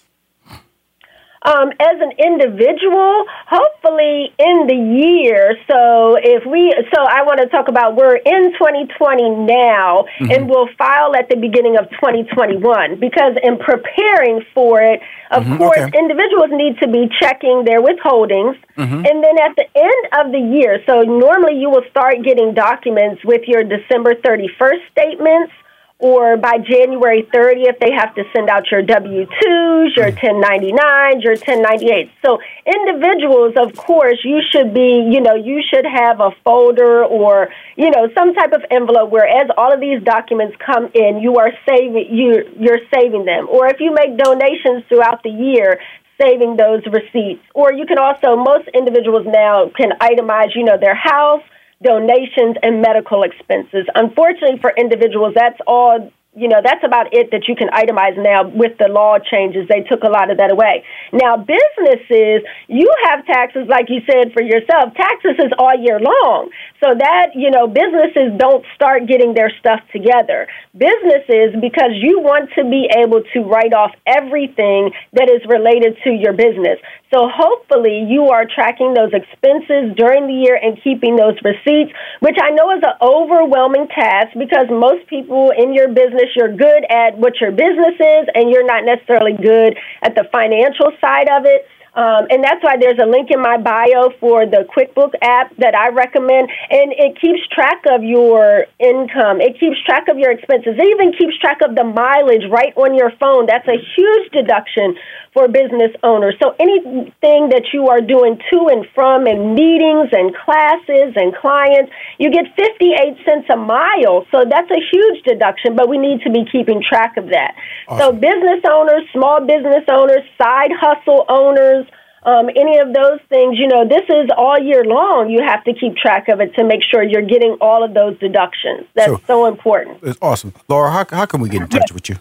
Um, 1.48 1.72
as 1.80 1.96
an 2.04 2.12
individual, 2.20 3.24
hopefully 3.48 4.36
in 4.38 4.68
the 4.68 4.76
year. 4.76 5.56
So 5.72 6.20
if 6.20 6.44
we, 6.46 6.76
so 6.94 7.00
I 7.00 7.24
want 7.24 7.40
to 7.40 7.48
talk 7.48 7.70
about 7.70 7.96
we're 7.96 8.18
in 8.18 8.52
2020 8.52 9.48
now, 9.48 10.04
mm-hmm. 10.20 10.28
and 10.28 10.50
we'll 10.50 10.68
file 10.78 11.16
at 11.16 11.30
the 11.30 11.38
beginning 11.38 11.78
of 11.80 11.90
2021 12.04 13.00
because 13.00 13.40
in 13.42 13.56
preparing 13.64 14.44
for 14.54 14.82
it, 14.82 15.00
of 15.32 15.44
mm-hmm, 15.44 15.56
course, 15.56 15.88
okay. 15.88 15.98
individuals 15.98 16.52
need 16.52 16.80
to 16.84 16.88
be 16.92 17.08
checking 17.16 17.64
their 17.64 17.80
withholdings, 17.80 18.60
mm-hmm. 18.76 19.08
and 19.08 19.24
then 19.24 19.40
at 19.40 19.56
the 19.56 19.68
end 19.72 20.02
of 20.20 20.32
the 20.36 20.44
year. 20.44 20.84
So 20.86 21.08
normally 21.08 21.60
you 21.60 21.70
will 21.70 21.88
start 21.90 22.24
getting 22.24 22.56
documents 22.56 23.24
with 23.24 23.48
your 23.48 23.64
December 23.64 24.16
31st 24.16 24.84
statements 24.92 25.54
or 26.00 26.38
by 26.38 26.60
January 26.60 27.28
30th, 27.34 27.80
they 27.80 27.92
have 27.92 28.14
to 28.14 28.24
send 28.36 28.50
out 28.50 28.70
your 28.70 28.84
W 28.84 29.26
2s, 29.26 29.96
your 29.96 30.12
hmm. 30.12 30.18
1099s, 30.18 31.24
your 31.24 31.36
1098s. 31.36 32.12
So, 32.24 32.38
individuals, 32.66 33.56
of 33.58 33.76
course, 33.76 34.20
you 34.24 34.42
should 34.52 34.74
be, 34.74 35.10
you 35.12 35.22
know, 35.22 35.34
you 35.34 35.62
should 35.74 35.86
have 35.86 36.20
a 36.20 36.32
folder 36.44 37.04
or, 37.04 37.50
you 37.76 37.90
know, 37.90 38.10
some 38.16 38.36
type 38.36 38.54
of 38.54 38.64
envelope 38.70 39.10
where 39.10 39.28
as 39.28 39.50
all 39.58 39.74
of 39.74 39.80
these 39.80 40.04
documents 40.04 40.56
come 40.64 40.90
in, 40.94 41.20
you 41.20 41.38
are 41.38 41.52
saving, 41.68 42.08
you, 42.12 42.44
you're 42.60 42.82
saving 42.94 43.26
them. 43.26 43.48
Or 43.50 43.68
if 43.68 43.80
you 43.80 43.92
make 43.92 44.18
donations 44.18 44.84
throughout 44.90 45.24
the 45.24 45.32
year, 45.32 45.80
saving 46.22 46.58
those 46.58 46.82
receipts. 46.86 47.44
Or 47.54 47.74
you 47.74 47.86
can 47.86 47.98
also, 47.98 48.36
most 48.36 48.68
individuals 48.74 49.26
now 49.28 49.72
can 49.76 49.92
itemize, 50.02 50.56
you 50.56 50.64
know, 50.64 50.78
their 50.78 50.96
house 50.96 51.44
donations, 51.84 52.58
and 52.64 52.82
medical 52.82 53.24
expenses. 53.24 53.86
Unfortunately, 53.96 54.60
for 54.60 54.74
individuals, 54.78 55.34
that's 55.36 55.60
all 55.68 56.12
you 56.38 56.48
know, 56.48 56.62
that's 56.64 56.86
about 56.86 57.10
it 57.18 57.32
that 57.32 57.50
you 57.50 57.56
can 57.56 57.68
itemize 57.74 58.14
now 58.14 58.46
with 58.48 58.78
the 58.78 58.88
law 58.88 59.18
changes. 59.18 59.68
They 59.68 59.82
took 59.82 60.04
a 60.04 60.10
lot 60.10 60.30
of 60.30 60.38
that 60.38 60.52
away. 60.52 60.86
Now, 61.12 61.36
businesses, 61.36 62.46
you 62.70 62.86
have 63.10 63.26
taxes, 63.26 63.66
like 63.68 63.90
you 63.90 64.06
said 64.06 64.34
for 64.38 64.44
yourself. 64.46 64.94
Taxes 64.94 65.34
is 65.42 65.52
all 65.58 65.74
year 65.74 66.00
long. 66.00 66.54
So 66.78 66.94
that, 66.94 67.34
you 67.34 67.50
know, 67.50 67.66
businesses 67.66 68.38
don't 68.38 68.64
start 68.76 69.08
getting 69.08 69.34
their 69.34 69.50
stuff 69.60 69.82
together. 69.90 70.46
Businesses, 70.78 71.58
because 71.58 71.98
you 71.98 72.22
want 72.22 72.54
to 72.54 72.64
be 72.64 72.86
able 72.94 73.26
to 73.34 73.40
write 73.42 73.74
off 73.74 73.98
everything 74.06 74.94
that 75.18 75.34
is 75.34 75.42
related 75.50 75.98
to 76.06 76.14
your 76.14 76.34
business. 76.38 76.78
So 77.10 77.32
hopefully 77.32 78.04
you 78.04 78.30
are 78.36 78.46
tracking 78.46 78.94
those 78.94 79.16
expenses 79.16 79.96
during 79.96 80.28
the 80.28 80.38
year 80.44 80.60
and 80.60 80.76
keeping 80.84 81.16
those 81.16 81.40
receipts, 81.40 81.96
which 82.20 82.36
I 82.36 82.52
know 82.52 82.76
is 82.76 82.84
an 82.84 83.00
overwhelming 83.00 83.88
task 83.88 84.36
because 84.38 84.68
most 84.70 85.08
people 85.08 85.56
in 85.56 85.74
your 85.74 85.88
business, 85.88 86.27
you're 86.36 86.56
good 86.56 86.84
at 86.90 87.18
what 87.18 87.40
your 87.40 87.52
business 87.52 87.96
is 88.00 88.28
and 88.34 88.50
you're 88.50 88.66
not 88.66 88.84
necessarily 88.86 89.34
good 89.34 89.78
at 90.02 90.16
the 90.16 90.26
financial 90.32 90.92
side 91.00 91.30
of 91.30 91.46
it. 91.46 91.66
Um, 91.98 92.30
and 92.30 92.44
that's 92.44 92.62
why 92.62 92.78
there's 92.80 93.00
a 93.02 93.10
link 93.10 93.34
in 93.34 93.42
my 93.42 93.58
bio 93.58 94.14
for 94.22 94.46
the 94.46 94.70
QuickBook 94.70 95.18
app 95.22 95.50
that 95.58 95.74
I 95.74 95.90
recommend. 95.90 96.46
And 96.70 96.94
it 96.94 97.18
keeps 97.20 97.42
track 97.50 97.82
of 97.90 98.04
your 98.04 98.70
income, 98.78 99.42
it 99.42 99.60
keeps 99.60 99.82
track 99.82 100.06
of 100.08 100.22
your 100.22 100.30
expenses, 100.30 100.78
it 100.78 100.88
even 100.94 101.12
keeps 101.18 101.34
track 101.42 101.58
of 101.66 101.74
the 101.74 101.84
mileage 101.84 102.46
right 102.54 102.72
on 102.78 102.94
your 102.94 103.10
phone. 103.18 103.50
That's 103.50 103.68
a 103.68 103.82
huge 103.98 104.30
deduction 104.30 104.94
for 105.34 105.48
business 105.48 105.90
owners. 106.04 106.36
So 106.42 106.54
anything 106.60 107.50
that 107.50 107.74
you 107.74 107.90
are 107.90 108.02
doing 108.02 108.38
to 108.38 108.58
and 108.70 108.86
from 108.94 109.26
and 109.26 109.58
meetings 109.58 110.14
and 110.14 110.38
classes 110.38 111.18
and 111.18 111.34
clients, 111.34 111.92
you 112.22 112.30
get 112.30 112.46
58 112.54 113.18
cents 113.26 113.50
a 113.50 113.58
mile. 113.58 114.26
So 114.30 114.46
that's 114.46 114.70
a 114.70 114.82
huge 114.94 115.26
deduction, 115.26 115.76
but 115.76 115.90
we 115.90 115.98
need 115.98 116.22
to 116.22 116.30
be 116.30 116.46
keeping 116.46 116.82
track 116.82 117.18
of 117.18 117.30
that. 117.34 117.58
Awesome. 117.88 117.98
So 117.98 118.12
business 118.14 118.62
owners, 118.70 119.02
small 119.14 119.42
business 119.42 119.86
owners, 119.90 120.22
side 120.38 120.72
hustle 120.78 121.26
owners, 121.30 121.87
um, 122.28 122.50
any 122.50 122.78
of 122.80 122.94
those 122.94 123.20
things, 123.30 123.58
you 123.58 123.70
know, 123.70 123.88
this 123.88 124.04
is 124.10 124.30
all 124.36 124.60
year 124.60 124.84
long. 124.84 125.30
You 125.30 125.42
have 125.48 125.64
to 125.64 125.74
keep 125.74 125.96
track 125.96 126.28
of 126.28 126.42
it 126.42 126.54
to 126.56 126.66
make 126.66 126.82
sure 126.84 127.02
you're 127.02 127.26
getting 127.26 127.56
all 127.62 127.84
of 127.84 127.94
those 127.94 128.20
deductions. 128.20 128.86
That's 128.96 129.12
so, 129.12 129.22
so 129.26 129.46
important. 129.46 130.00
It's 130.04 130.20
awesome. 130.22 130.54
Laura, 130.68 130.92
how, 130.92 131.06
how 131.10 131.26
can 131.26 131.40
we 131.40 131.48
get 131.48 131.62
in 131.62 131.70
touch 131.70 131.94
with 131.94 132.10
you? 132.10 132.18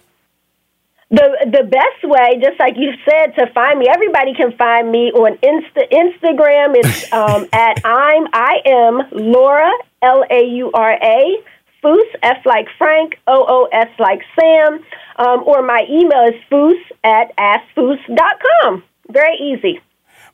The 1.09 1.47
the 1.53 1.62
best 1.62 2.03
way, 2.03 2.40
just 2.42 2.59
like 2.59 2.75
you 2.77 2.92
said, 3.09 3.37
to 3.37 3.47
find 3.53 3.79
me, 3.79 3.87
everybody 3.88 4.35
can 4.35 4.57
find 4.57 4.90
me 4.90 5.12
on 5.12 5.38
Insta, 5.38 5.88
Instagram. 5.92 6.75
It's 6.75 7.12
um, 7.12 7.49
at 7.53 7.81
I'm 7.85 8.27
I 8.33 8.61
am 8.66 9.03
Laura 9.12 9.71
L 10.03 10.25
A 10.29 10.45
U 10.45 10.71
R 10.73 10.99
A 11.01 11.37
Foos 11.83 12.11
F 12.23 12.38
like 12.45 12.66
Frank 12.77 13.21
O 13.29 13.45
O 13.49 13.69
S 13.71 13.88
like 14.01 14.23
Sam, 14.38 14.81
um, 15.16 15.45
or 15.47 15.62
my 15.62 15.87
email 15.88 16.25
is 16.27 16.40
foos 16.51 16.81
at 17.05 17.37
askfoos.com. 17.37 18.83
Very 19.09 19.37
easy. 19.37 19.81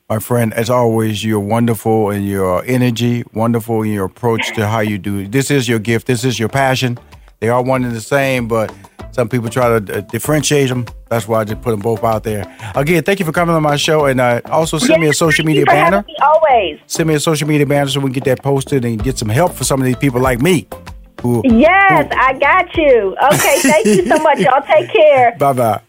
My 0.09 0.19
friend, 0.19 0.53
as 0.53 0.69
always, 0.69 1.23
you're 1.23 1.39
wonderful 1.39 2.11
in 2.11 2.23
your 2.23 2.63
energy, 2.65 3.23
wonderful 3.33 3.83
in 3.83 3.91
your 3.91 4.05
approach 4.05 4.53
to 4.55 4.67
how 4.67 4.81
you 4.81 4.97
do. 4.97 5.27
This 5.27 5.49
is 5.49 5.69
your 5.69 5.79
gift. 5.79 6.07
This 6.07 6.25
is 6.25 6.37
your 6.37 6.49
passion. 6.49 6.99
They 7.39 7.47
are 7.47 7.63
one 7.63 7.85
and 7.85 7.95
the 7.95 8.01
same, 8.01 8.49
but 8.49 8.73
some 9.11 9.29
people 9.29 9.49
try 9.49 9.79
to 9.79 9.97
uh, 9.97 10.01
differentiate 10.01 10.67
them. 10.67 10.85
That's 11.09 11.25
why 11.25 11.39
I 11.39 11.43
just 11.45 11.61
put 11.61 11.71
them 11.71 11.79
both 11.79 12.03
out 12.03 12.23
there. 12.23 12.43
Again, 12.75 13.03
thank 13.03 13.19
you 13.19 13.25
for 13.25 13.31
coming 13.31 13.55
on 13.55 13.63
my 13.63 13.77
show, 13.77 14.05
and 14.05 14.19
uh, 14.19 14.41
also 14.47 14.77
send 14.77 14.91
yes, 14.91 14.99
me 14.99 15.07
a 15.07 15.13
social 15.13 15.45
media 15.45 15.65
banner. 15.65 16.05
always 16.21 16.79
send 16.85 17.07
me 17.07 17.15
a 17.15 17.19
social 17.19 17.47
media 17.47 17.65
banner 17.65 17.89
so 17.89 18.01
we 18.01 18.07
can 18.07 18.13
get 18.13 18.25
that 18.25 18.43
posted 18.43 18.83
and 18.83 19.01
get 19.01 19.17
some 19.17 19.29
help 19.29 19.53
for 19.53 19.63
some 19.63 19.79
of 19.79 19.85
these 19.85 19.95
people 19.95 20.19
like 20.19 20.41
me. 20.41 20.67
Who, 21.21 21.41
yes, 21.45 22.13
who... 22.13 22.19
I 22.19 22.33
got 22.37 22.75
you. 22.75 23.15
Okay, 23.33 23.59
thank 23.61 23.85
you 23.85 24.05
so 24.05 24.17
much. 24.17 24.39
Y'all 24.41 24.61
take 24.63 24.91
care. 24.91 25.37
Bye 25.37 25.53
bye. 25.53 25.81